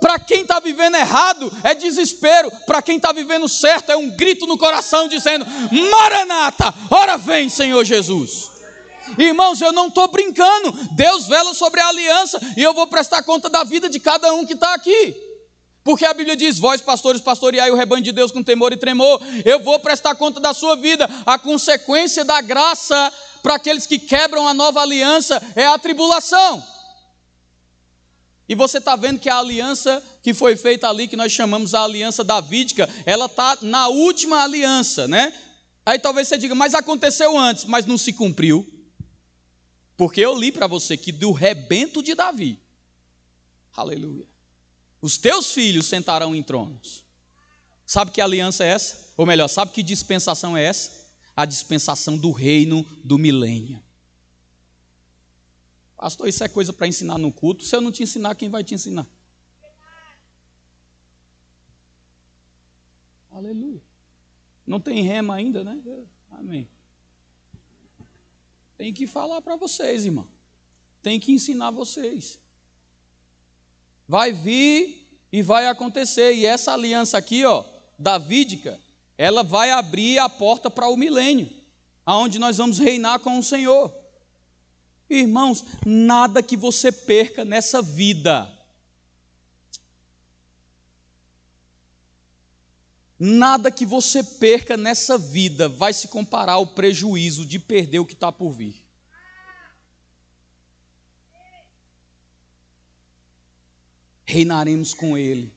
[0.00, 2.50] Para quem está vivendo errado, é desespero.
[2.66, 5.46] Para quem está vivendo certo, é um grito no coração dizendo:
[5.90, 8.53] Maranata, ora vem, Senhor Jesus.
[9.18, 10.72] Irmãos, eu não estou brincando.
[10.92, 14.44] Deus vela sobre a aliança e eu vou prestar conta da vida de cada um
[14.44, 15.14] que está aqui.
[15.84, 19.20] Porque a Bíblia diz: Vós, pastores, pastoreai o rebanho de Deus com temor e tremor.
[19.44, 21.08] Eu vou prestar conta da sua vida.
[21.26, 26.64] A consequência da graça para aqueles que quebram a nova aliança é a tribulação.
[28.48, 31.82] E você está vendo que a aliança que foi feita ali, que nós chamamos a
[31.84, 35.32] aliança davídica, ela está na última aliança, né?
[35.84, 38.83] Aí talvez você diga, mas aconteceu antes, mas não se cumpriu.
[39.96, 42.58] Porque eu li para você que do rebento de Davi,
[43.72, 44.26] aleluia,
[45.00, 47.04] os teus filhos sentarão em tronos.
[47.86, 49.12] Sabe que aliança é essa?
[49.16, 51.12] Ou melhor, sabe que dispensação é essa?
[51.36, 53.82] A dispensação do reino do milênio.
[55.96, 57.64] Pastor, isso é coisa para ensinar no culto.
[57.64, 59.06] Se eu não te ensinar, quem vai te ensinar?
[63.30, 63.82] Aleluia.
[64.66, 66.06] Não tem rema ainda, né?
[66.30, 66.68] Amém.
[68.76, 70.28] Tem que falar para vocês, irmão.
[71.02, 72.38] Tem que ensinar vocês.
[74.06, 76.34] Vai vir e vai acontecer.
[76.34, 77.64] E essa aliança aqui, ó,
[77.98, 78.80] davídica,
[79.16, 81.50] ela vai abrir a porta para o milênio,
[82.04, 83.94] aonde nós vamos reinar com o Senhor.
[85.08, 88.63] Irmãos, nada que você perca nessa vida
[93.18, 98.14] Nada que você perca nessa vida vai se comparar ao prejuízo de perder o que
[98.14, 98.84] está por vir.
[104.24, 105.54] Reinaremos com Ele,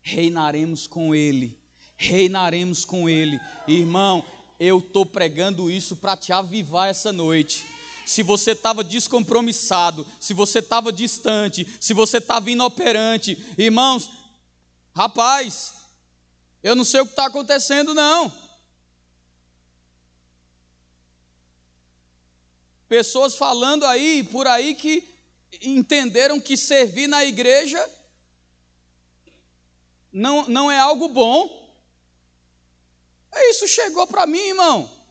[0.00, 1.58] reinaremos com Ele,
[1.96, 3.38] reinaremos com Ele.
[3.66, 4.24] Irmão,
[4.58, 7.64] eu estou pregando isso para te avivar essa noite.
[8.06, 14.08] Se você estava descompromissado, se você estava distante, se você estava inoperante, irmãos,
[14.94, 15.85] rapaz,
[16.66, 18.50] eu não sei o que está acontecendo, não.
[22.88, 25.08] Pessoas falando aí, por aí, que
[25.62, 27.88] entenderam que servir na igreja
[30.12, 31.72] não, não é algo bom.
[33.32, 35.05] Isso chegou para mim, irmão.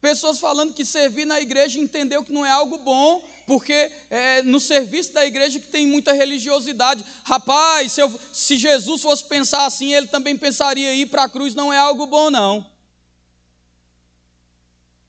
[0.00, 4.58] Pessoas falando que servir na igreja entendeu que não é algo bom, porque é no
[4.58, 7.04] serviço da igreja que tem muita religiosidade.
[7.22, 11.54] Rapaz, se, eu, se Jesus fosse pensar assim, ele também pensaria ir para a cruz,
[11.54, 12.70] não é algo bom, não.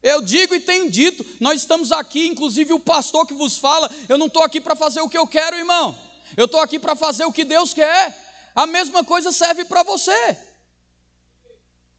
[0.04, 4.18] Eu digo e tenho dito, nós estamos aqui, inclusive o pastor que vos fala, eu
[4.18, 5.98] não estou aqui para fazer o que eu quero, irmão.
[6.36, 8.52] Eu estou aqui para fazer o que Deus quer.
[8.54, 10.38] A mesma coisa serve para você.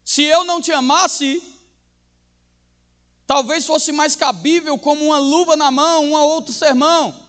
[0.05, 1.41] Se eu não te amasse,
[3.33, 7.29] Talvez fosse mais cabível como uma luva na mão, um outro sermão.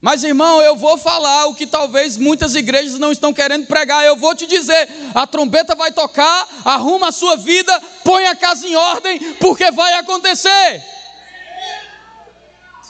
[0.00, 4.04] Mas irmão, eu vou falar o que talvez muitas igrejas não estão querendo pregar.
[4.04, 8.66] Eu vou te dizer: a trombeta vai tocar, arruma a sua vida, põe a casa
[8.66, 10.82] em ordem, porque vai acontecer.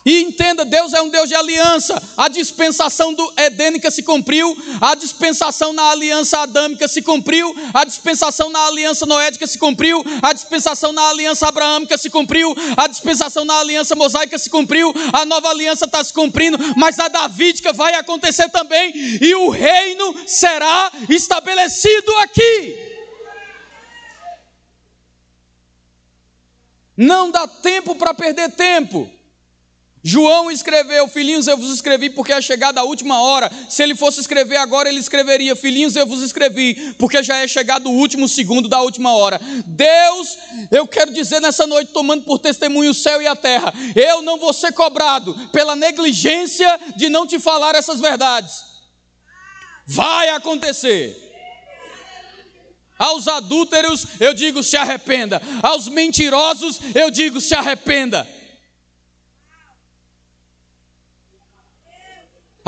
[0.05, 2.03] E entenda, Deus é um Deus de aliança.
[2.16, 8.48] A dispensação do edênica se cumpriu, a dispensação na aliança adâmica se cumpriu, a dispensação
[8.48, 13.61] na aliança noédica se cumpriu, a dispensação na aliança abraâmica se cumpriu, a dispensação na
[13.61, 18.48] aliança mosaica se cumpriu, a nova aliança está se cumprindo, mas a davídica vai acontecer
[18.48, 22.90] também, e o reino será estabelecido aqui.
[26.96, 29.20] Não dá tempo para perder tempo.
[30.03, 33.51] João escreveu: Filhinhos, eu vos escrevi porque é chegada a última hora.
[33.68, 37.90] Se ele fosse escrever agora, ele escreveria: Filhinhos, eu vos escrevi porque já é chegado
[37.90, 39.38] o último segundo da última hora.
[39.66, 40.38] Deus,
[40.70, 44.38] eu quero dizer nessa noite, tomando por testemunho o céu e a terra, eu não
[44.38, 48.64] vou ser cobrado pela negligência de não te falar essas verdades.
[49.86, 51.28] Vai acontecer.
[52.98, 55.42] Aos adúlteros, eu digo: se arrependa.
[55.62, 58.39] Aos mentirosos, eu digo: se arrependa.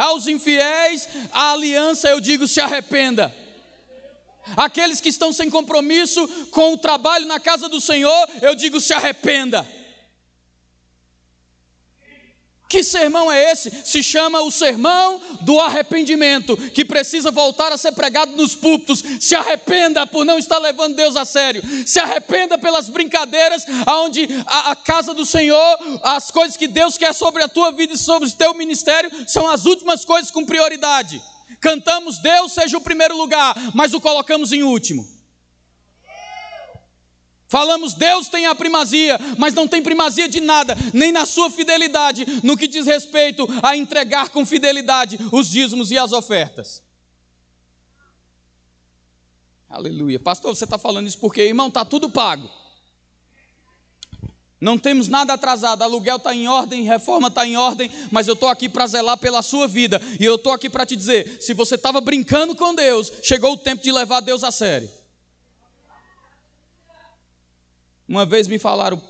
[0.03, 3.33] Aos infiéis, a aliança, eu digo, se arrependa.
[4.57, 8.93] Aqueles que estão sem compromisso com o trabalho na casa do Senhor, eu digo, se
[8.93, 9.65] arrependa.
[12.73, 13.71] Que sermão é esse?
[13.85, 19.05] Se chama o sermão do arrependimento, que precisa voltar a ser pregado nos púlpitos.
[19.21, 21.63] Se arrependa por não estar levando Deus a sério.
[21.87, 27.13] Se arrependa pelas brincadeiras, onde a, a casa do Senhor, as coisas que Deus quer
[27.13, 31.23] sobre a tua vida e sobre o teu ministério, são as últimas coisas com prioridade.
[31.61, 35.12] Cantamos Deus seja o primeiro lugar, mas o colocamos em último.
[37.53, 42.25] Falamos, Deus tem a primazia, mas não tem primazia de nada, nem na sua fidelidade,
[42.43, 46.83] no que diz respeito a entregar com fidelidade os dízimos e as ofertas.
[49.69, 50.19] Aleluia.
[50.19, 52.51] Pastor, você está falando isso porque, irmão, está tudo pago.
[54.59, 58.49] Não temos nada atrasado, aluguel está em ordem, reforma está em ordem, mas eu estou
[58.49, 60.01] aqui para zelar pela sua vida.
[60.19, 63.59] E eu estou aqui para te dizer: se você estava brincando com Deus, chegou o
[63.59, 65.02] tempo de levar Deus a sério.
[68.07, 69.03] Uma vez me falaram,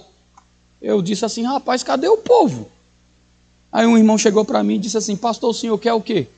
[0.81, 2.71] eu disse assim: rapaz, cadê o povo?
[3.73, 6.29] Aí um irmão chegou para mim e disse assim: Pastor, o senhor quer o quê?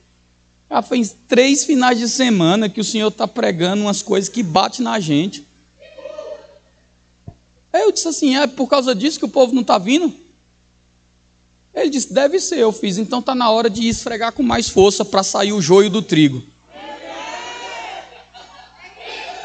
[0.71, 4.83] Já fez três finais de semana que o senhor está pregando umas coisas que bate
[4.83, 5.45] na gente.
[7.73, 10.15] Aí eu disse assim: é por causa disso que o povo não está vindo?
[11.75, 12.59] Ele disse: deve ser.
[12.59, 15.91] Eu fiz, então está na hora de esfregar com mais força para sair o joio
[15.91, 16.45] do trigo.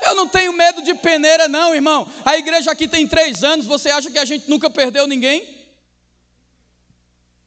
[0.03, 2.05] Eu não tenho medo de peneira, não, irmão.
[2.25, 3.65] A igreja aqui tem três anos.
[3.65, 5.57] Você acha que a gente nunca perdeu ninguém?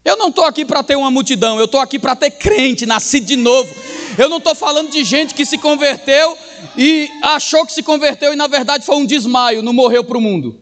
[0.04, 3.26] Eu não estou aqui para ter uma multidão, eu estou aqui para ter crente, nascido
[3.26, 3.72] de novo.
[4.18, 6.36] Eu não estou falando de gente que se converteu
[6.76, 10.20] e achou que se converteu e na verdade foi um desmaio, não morreu para o
[10.20, 10.60] mundo.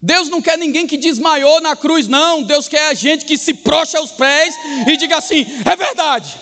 [0.00, 2.42] Deus não quer ninguém que desmaiou na cruz, não.
[2.42, 4.54] Deus quer a gente que se procha aos pés
[4.86, 6.38] e diga assim: é verdade.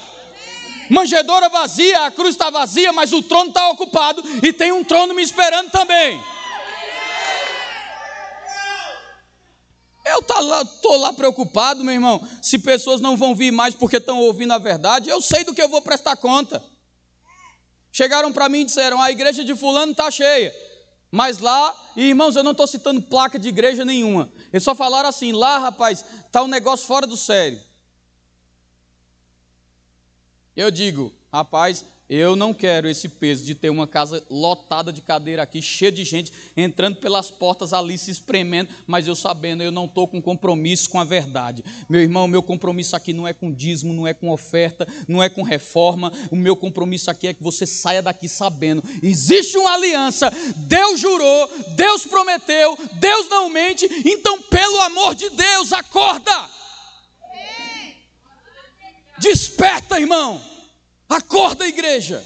[0.93, 5.15] Manjedora vazia, a cruz está vazia, mas o trono está ocupado e tem um trono
[5.15, 6.23] me esperando também.
[10.05, 10.63] Eu estou tá lá,
[10.99, 15.09] lá preocupado, meu irmão, se pessoas não vão vir mais porque estão ouvindo a verdade,
[15.09, 16.63] eu sei do que eu vou prestar conta.
[17.91, 20.55] Chegaram para mim e disseram: a igreja de Fulano está cheia.
[21.11, 24.31] Mas lá, irmãos, eu não estou citando placa de igreja nenhuma.
[24.53, 27.72] Eles só falaram assim: lá, rapaz, está um negócio fora do sério.
[30.55, 35.43] Eu digo, rapaz, eu não quero esse peso de ter uma casa lotada de cadeira
[35.43, 39.87] aqui, cheia de gente, entrando pelas portas ali se espremendo, mas eu sabendo, eu não
[39.87, 41.65] estou com compromisso com a verdade.
[41.89, 45.31] Meu irmão, meu compromisso aqui não é com dízimo, não é com oferta, não é
[45.31, 46.13] com reforma.
[46.31, 51.49] O meu compromisso aqui é que você saia daqui sabendo: existe uma aliança, Deus jurou,
[51.77, 56.62] Deus prometeu, Deus não mente, então, pelo amor de Deus, acorda!
[59.19, 60.43] Desperta, irmão!
[61.09, 62.25] Acorda, igreja.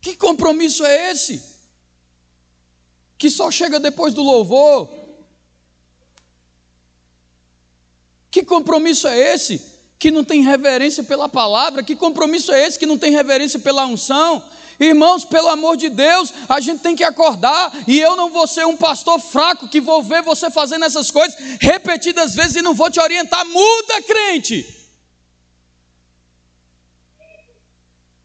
[0.00, 1.58] Que compromisso é esse?
[3.16, 4.88] Que só chega depois do louvor?
[8.30, 9.78] Que compromisso é esse?
[9.98, 11.82] Que não tem reverência pela palavra?
[11.82, 14.48] Que compromisso é esse que não tem reverência pela unção?
[14.80, 17.72] Irmãos, pelo amor de Deus, a gente tem que acordar.
[17.86, 21.36] E eu não vou ser um pastor fraco que vou ver você fazendo essas coisas
[21.60, 23.44] repetidas vezes e não vou te orientar.
[23.44, 24.78] Muda, crente.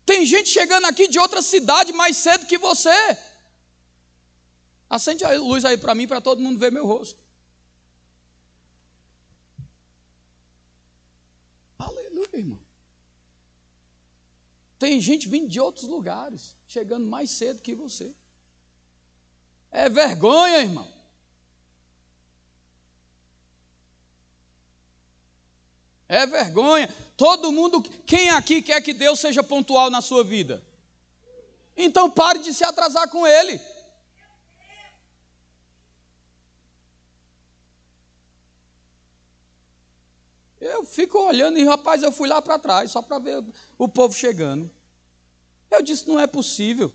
[0.06, 3.18] Tem gente chegando aqui de outra cidade mais cedo que você.
[4.90, 7.20] Acende a luz aí para mim, para todo mundo ver meu rosto.
[11.80, 12.60] Aleluia, irmão.
[14.84, 18.14] Tem gente vindo de outros lugares, chegando mais cedo que você.
[19.72, 20.92] É vergonha, irmão.
[26.06, 26.94] É vergonha.
[27.16, 30.62] Todo mundo, quem aqui quer que Deus seja pontual na sua vida?
[31.78, 33.58] Então pare de se atrasar com Ele.
[40.64, 43.44] Eu fico olhando e, rapaz, eu fui lá para trás, só para ver
[43.78, 44.72] o povo chegando.
[45.70, 46.94] Eu disse: não é possível.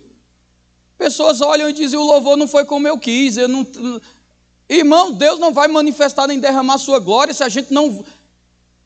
[0.97, 3.37] Pessoas olham e dizem: o louvor não foi como eu quis.
[3.37, 3.67] Eu não...
[4.67, 8.03] Irmão, Deus não vai manifestar nem derramar sua glória se a gente não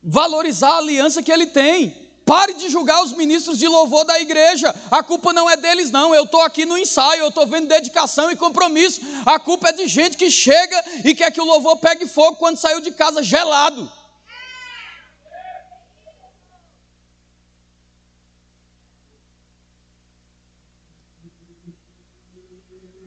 [0.01, 2.11] valorizar a aliança que Ele tem.
[2.25, 4.73] Pare de julgar os ministros de louvor da igreja.
[4.91, 6.13] A culpa não é deles, não.
[6.13, 8.99] Eu estou aqui no ensaio, eu estou vendo dedicação e compromisso.
[9.25, 12.57] A culpa é de gente que chega e quer que o louvor pegue fogo quando
[12.57, 14.02] saiu de casa gelado.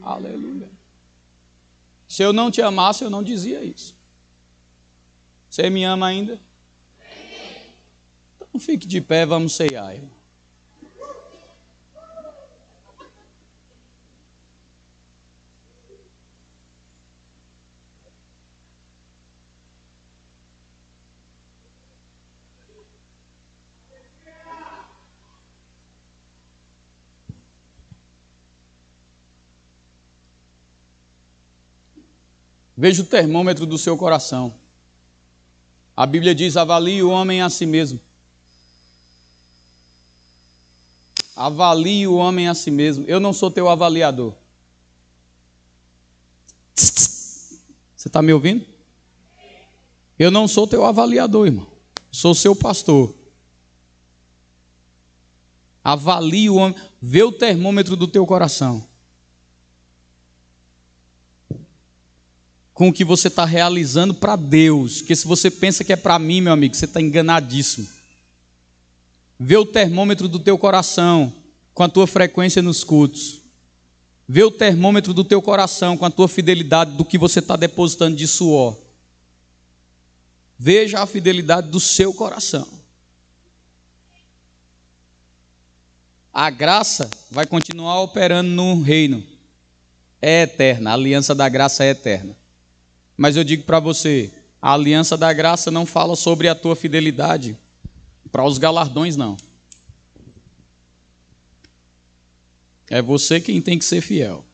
[0.07, 0.69] Aleluia.
[2.07, 3.93] Se eu não te amasse, eu não dizia isso.
[5.49, 6.39] Você me ama ainda?
[8.35, 9.95] Então fique de pé, vamos ceiar.
[9.95, 10.16] Irmão.
[32.77, 34.53] Veja o termômetro do seu coração.
[35.95, 37.99] A Bíblia diz: avalie o homem a si mesmo.
[41.35, 43.05] Avalie o homem a si mesmo.
[43.07, 44.35] Eu não sou teu avaliador.
[46.75, 48.63] Você está me ouvindo?
[50.17, 51.67] Eu não sou teu avaliador, irmão.
[52.11, 53.15] Sou seu pastor.
[55.83, 58.85] Avalie o homem, vê o termômetro do teu coração.
[62.77, 64.99] Com o que você está realizando para Deus.
[64.99, 67.87] Porque se você pensa que é para mim, meu amigo, você está enganadíssimo.
[69.39, 71.33] Vê o termômetro do teu coração
[71.73, 73.39] com a tua frequência nos cultos.
[74.29, 78.15] Vê o termômetro do teu coração com a tua fidelidade do que você está depositando
[78.15, 78.77] de suor.
[80.59, 82.67] Veja a fidelidade do seu coração.
[86.31, 89.25] A graça vai continuar operando no reino.
[90.21, 92.37] É eterna, a aliança da graça é eterna.
[93.17, 94.31] Mas eu digo para você,
[94.61, 97.57] a aliança da graça não fala sobre a tua fidelidade
[98.31, 99.35] para os galardões, não.
[102.89, 104.45] É você quem tem que ser fiel.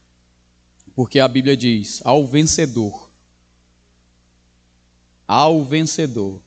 [0.96, 3.10] Porque a Bíblia diz: ao vencedor,
[5.28, 6.42] ao vencedor,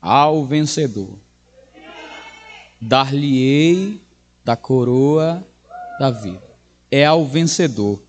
[0.00, 1.18] ao vencedor,
[2.80, 4.00] dar-lhe-ei
[4.44, 5.46] da coroa
[5.98, 6.42] da vida.
[6.90, 8.02] É ao vencedor.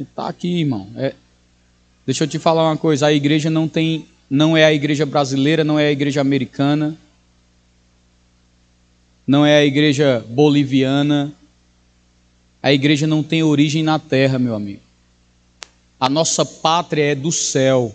[0.00, 0.88] Que está aqui, irmão.
[0.96, 1.14] É...
[2.06, 5.62] Deixa eu te falar uma coisa: a igreja não tem, não é a igreja brasileira,
[5.62, 6.96] não é a igreja americana
[9.30, 11.32] não é a igreja boliviana.
[12.60, 14.80] A igreja não tem origem na terra, meu amigo.
[16.00, 17.94] A nossa pátria é do céu,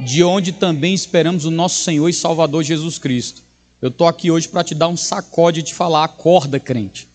[0.00, 3.44] de onde também esperamos o nosso Senhor e Salvador Jesus Cristo.
[3.80, 7.08] Eu estou aqui hoje para te dar um sacode e te falar: acorda, crente.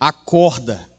[0.00, 0.90] Acorda.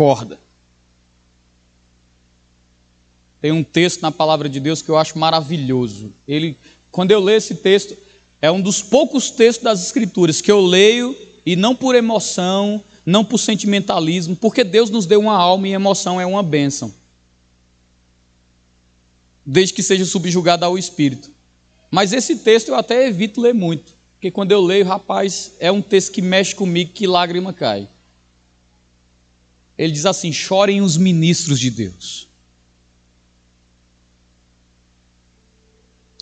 [0.00, 0.40] Acorda.
[3.38, 6.10] Tem um texto na palavra de Deus que eu acho maravilhoso.
[6.26, 6.56] Ele,
[6.90, 7.94] quando eu leio esse texto,
[8.40, 11.14] é um dos poucos textos das Escrituras que eu leio
[11.44, 16.18] e não por emoção, não por sentimentalismo, porque Deus nos deu uma alma e emoção
[16.18, 16.94] é uma bênção.
[19.44, 21.30] Desde que seja subjugada ao Espírito.
[21.90, 25.82] Mas esse texto eu até evito ler muito, porque quando eu leio, rapaz, é um
[25.82, 27.86] texto que mexe comigo, que lágrima cai.
[29.76, 32.28] Ele diz assim: chorem os ministros de Deus.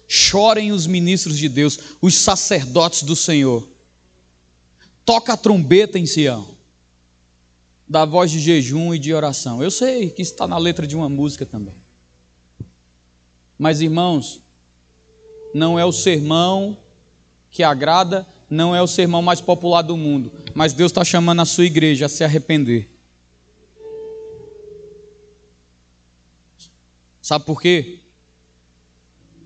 [0.07, 3.69] Chorem os ministros de Deus, os sacerdotes do Senhor.
[5.05, 6.55] Toca a trombeta em Sião,
[7.87, 9.63] da voz de jejum e de oração.
[9.63, 11.75] Eu sei que está na letra de uma música também.
[13.59, 14.41] Mas, irmãos,
[15.53, 16.79] não é o sermão
[17.51, 21.45] que agrada, não é o sermão mais popular do mundo, mas Deus está chamando a
[21.45, 22.89] sua igreja a se arrepender.
[27.29, 28.01] Sabe por quê?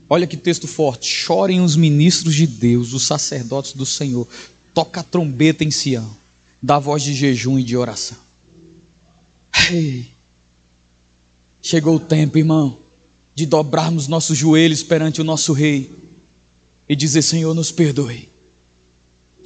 [0.08, 1.08] Olha que texto forte.
[1.08, 4.28] Chorem os ministros de Deus, os sacerdotes do Senhor.
[4.72, 6.08] Toca a trombeta em Sião.
[6.62, 8.18] Dá voz de jejum e de oração.
[9.68, 10.06] Ei,
[11.60, 12.78] chegou o tempo, irmão,
[13.34, 15.90] de dobrarmos nossos joelhos perante o nosso Rei
[16.88, 18.28] e dizer: Senhor, nos perdoe.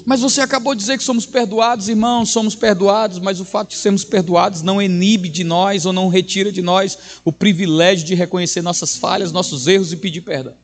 [0.05, 3.77] Mas você acabou de dizer que somos perdoados, irmãos, somos perdoados, mas o fato de
[3.77, 8.63] sermos perdoados não inibe de nós ou não retira de nós o privilégio de reconhecer
[8.63, 10.55] nossas falhas, nossos erros e pedir perdão.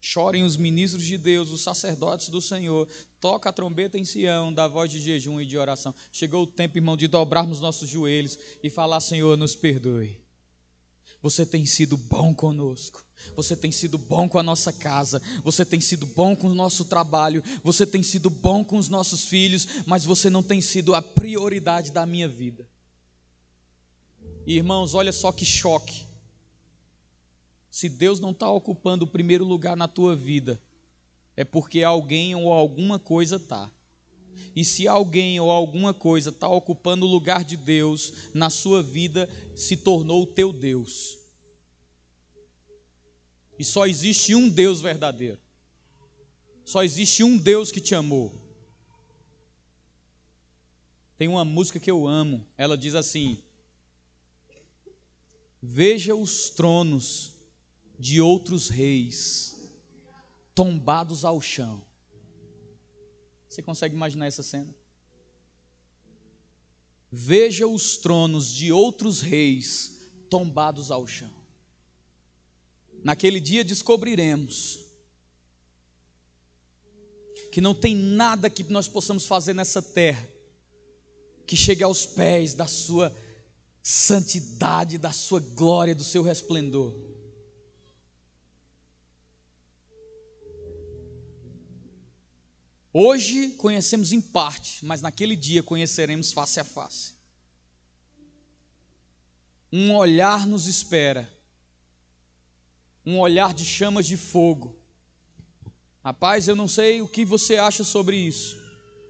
[0.00, 2.88] Chorem os ministros de Deus, os sacerdotes do Senhor,
[3.20, 5.94] toca a trombeta em Sião, da voz de jejum e de oração.
[6.10, 10.22] Chegou o tempo, irmão, de dobrarmos nossos joelhos e falar: Senhor, nos perdoe.
[11.22, 13.04] Você tem sido bom conosco.
[13.36, 15.20] Você tem sido bom com a nossa casa.
[15.44, 17.42] Você tem sido bom com o nosso trabalho.
[17.62, 19.84] Você tem sido bom com os nossos filhos.
[19.86, 22.68] Mas você não tem sido a prioridade da minha vida.
[24.46, 26.06] Irmãos, olha só que choque.
[27.70, 30.58] Se Deus não está ocupando o primeiro lugar na tua vida,
[31.36, 33.70] é porque alguém ou alguma coisa está.
[34.54, 39.28] E se alguém ou alguma coisa está ocupando o lugar de Deus na sua vida,
[39.54, 41.18] se tornou o teu Deus.
[43.58, 45.38] E só existe um Deus verdadeiro.
[46.64, 48.34] Só existe um Deus que te amou.
[51.16, 53.42] Tem uma música que eu amo, ela diz assim:
[55.62, 57.34] Veja os tronos
[57.98, 59.78] de outros reis
[60.54, 61.89] tombados ao chão
[63.50, 64.72] você consegue imaginar essa cena?
[67.10, 71.32] Veja os tronos de outros reis tombados ao chão.
[73.02, 74.86] Naquele dia descobriremos
[77.50, 80.28] que não tem nada que nós possamos fazer nessa terra
[81.44, 83.12] que chegue aos pés da sua
[83.82, 87.19] santidade, da sua glória, do seu resplendor.
[92.92, 97.14] Hoje conhecemos em parte, mas naquele dia conheceremos face a face.
[99.72, 101.32] Um olhar nos espera.
[103.06, 104.76] Um olhar de chamas de fogo.
[106.02, 108.56] Rapaz, eu não sei o que você acha sobre isso,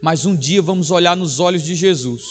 [0.02, 2.24] mas um dia vamos olhar nos olhos de Jesus.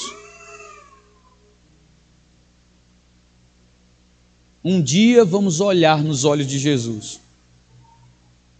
[4.63, 7.19] Um dia vamos olhar nos olhos de Jesus.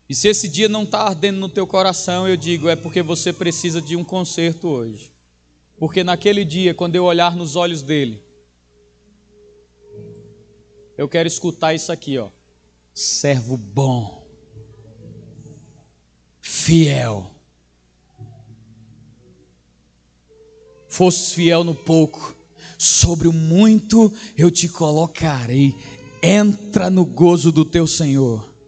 [0.10, 3.32] E se esse dia não está ardendo no teu coração, eu digo, é porque você
[3.32, 5.12] precisa de um conserto hoje.
[5.78, 8.24] Porque naquele dia, quando eu olhar nos olhos dele,
[10.98, 12.30] eu quero escutar isso aqui, ó.
[12.92, 14.28] Servo bom,
[16.42, 17.36] fiel.
[20.90, 22.36] Fosse fiel no pouco,
[22.80, 25.76] sobre o muito eu te colocarei.
[26.22, 28.59] Entra no gozo do teu Senhor.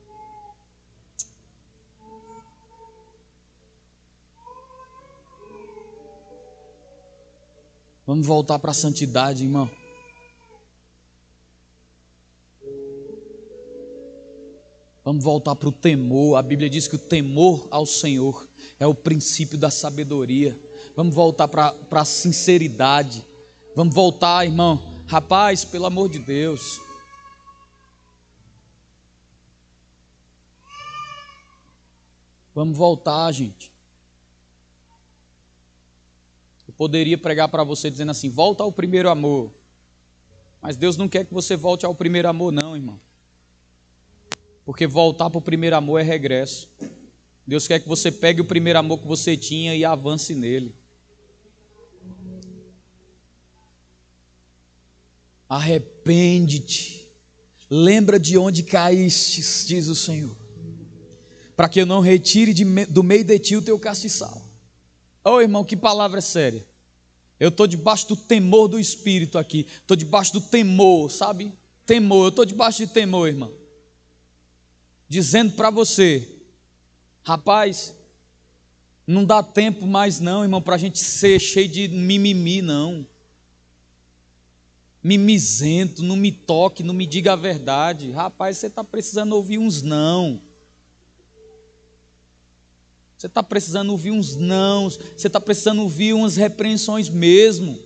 [8.05, 9.69] Vamos voltar para a santidade, irmão.
[15.03, 16.37] Vamos voltar para o temor.
[16.37, 18.47] A Bíblia diz que o temor ao Senhor
[18.79, 20.57] é o princípio da sabedoria.
[20.95, 23.25] Vamos voltar para a sinceridade.
[23.75, 25.01] Vamos voltar, irmão.
[25.07, 26.79] Rapaz, pelo amor de Deus.
[32.53, 33.70] Vamos voltar, gente.
[36.71, 39.51] Eu poderia pregar para você dizendo assim: volta ao primeiro amor.
[40.61, 42.97] Mas Deus não quer que você volte ao primeiro amor, não, irmão.
[44.63, 46.69] Porque voltar para o primeiro amor é regresso.
[47.45, 50.73] Deus quer que você pegue o primeiro amor que você tinha e avance nele.
[55.49, 57.09] Arrepende-te.
[57.69, 60.37] Lembra de onde caíste, diz o Senhor.
[61.53, 64.50] Para que eu não retire de, do meio de ti o teu castiçal.
[65.23, 66.65] Oh, irmão, que palavra séria.
[67.39, 69.67] Eu estou debaixo do temor do Espírito aqui.
[69.81, 71.53] Estou debaixo do temor, sabe?
[71.85, 72.25] Temor.
[72.25, 73.61] Eu estou debaixo de temor, irmão
[75.11, 76.37] dizendo para você:
[77.21, 77.93] rapaz,
[79.05, 83.05] não dá tempo mais, não, irmão, para a gente ser cheio de mimimi, não.
[85.03, 88.11] Mimizento, não me toque, não me diga a verdade.
[88.11, 90.39] Rapaz, você está precisando ouvir uns não.
[93.21, 94.89] Você está precisando ouvir uns não.
[94.89, 97.77] Você está precisando ouvir umas repreensões mesmo.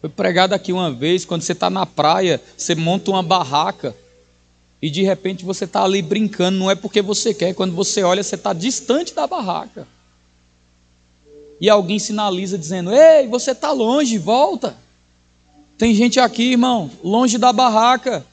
[0.00, 3.94] Foi pregado aqui uma vez, quando você está na praia, você monta uma barraca
[4.82, 8.24] e de repente você está ali brincando, não é porque você quer, quando você olha,
[8.24, 9.86] você está distante da barraca.
[11.60, 14.82] E alguém sinaliza dizendo: Ei, você está longe, volta.
[15.76, 18.24] Tem gente aqui, irmão, longe da barraca.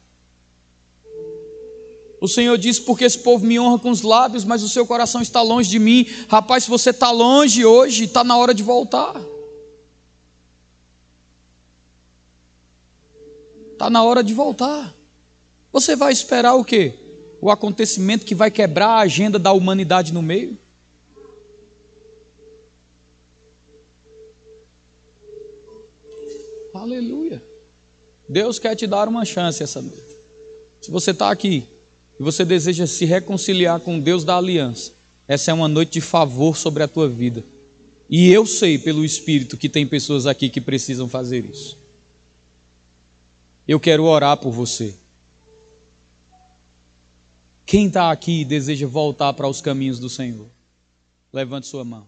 [2.19, 5.21] O Senhor diz: Porque esse povo me honra com os lábios, mas o seu coração
[5.21, 6.05] está longe de mim.
[6.27, 9.19] Rapaz, se você está longe hoje, está na hora de voltar.
[13.73, 14.93] Está na hora de voltar.
[15.73, 16.93] Você vai esperar o quê?
[17.41, 20.55] O acontecimento que vai quebrar a agenda da humanidade no meio?
[26.81, 27.43] Aleluia.
[28.27, 30.01] Deus quer te dar uma chance essa noite.
[30.81, 31.67] Se você está aqui
[32.19, 34.91] e você deseja se reconciliar com o Deus da aliança,
[35.27, 37.43] essa é uma noite de favor sobre a tua vida.
[38.09, 41.77] E eu sei pelo Espírito que tem pessoas aqui que precisam fazer isso.
[43.67, 44.95] Eu quero orar por você.
[47.63, 50.47] Quem está aqui e deseja voltar para os caminhos do Senhor?
[51.31, 52.07] Levante sua mão.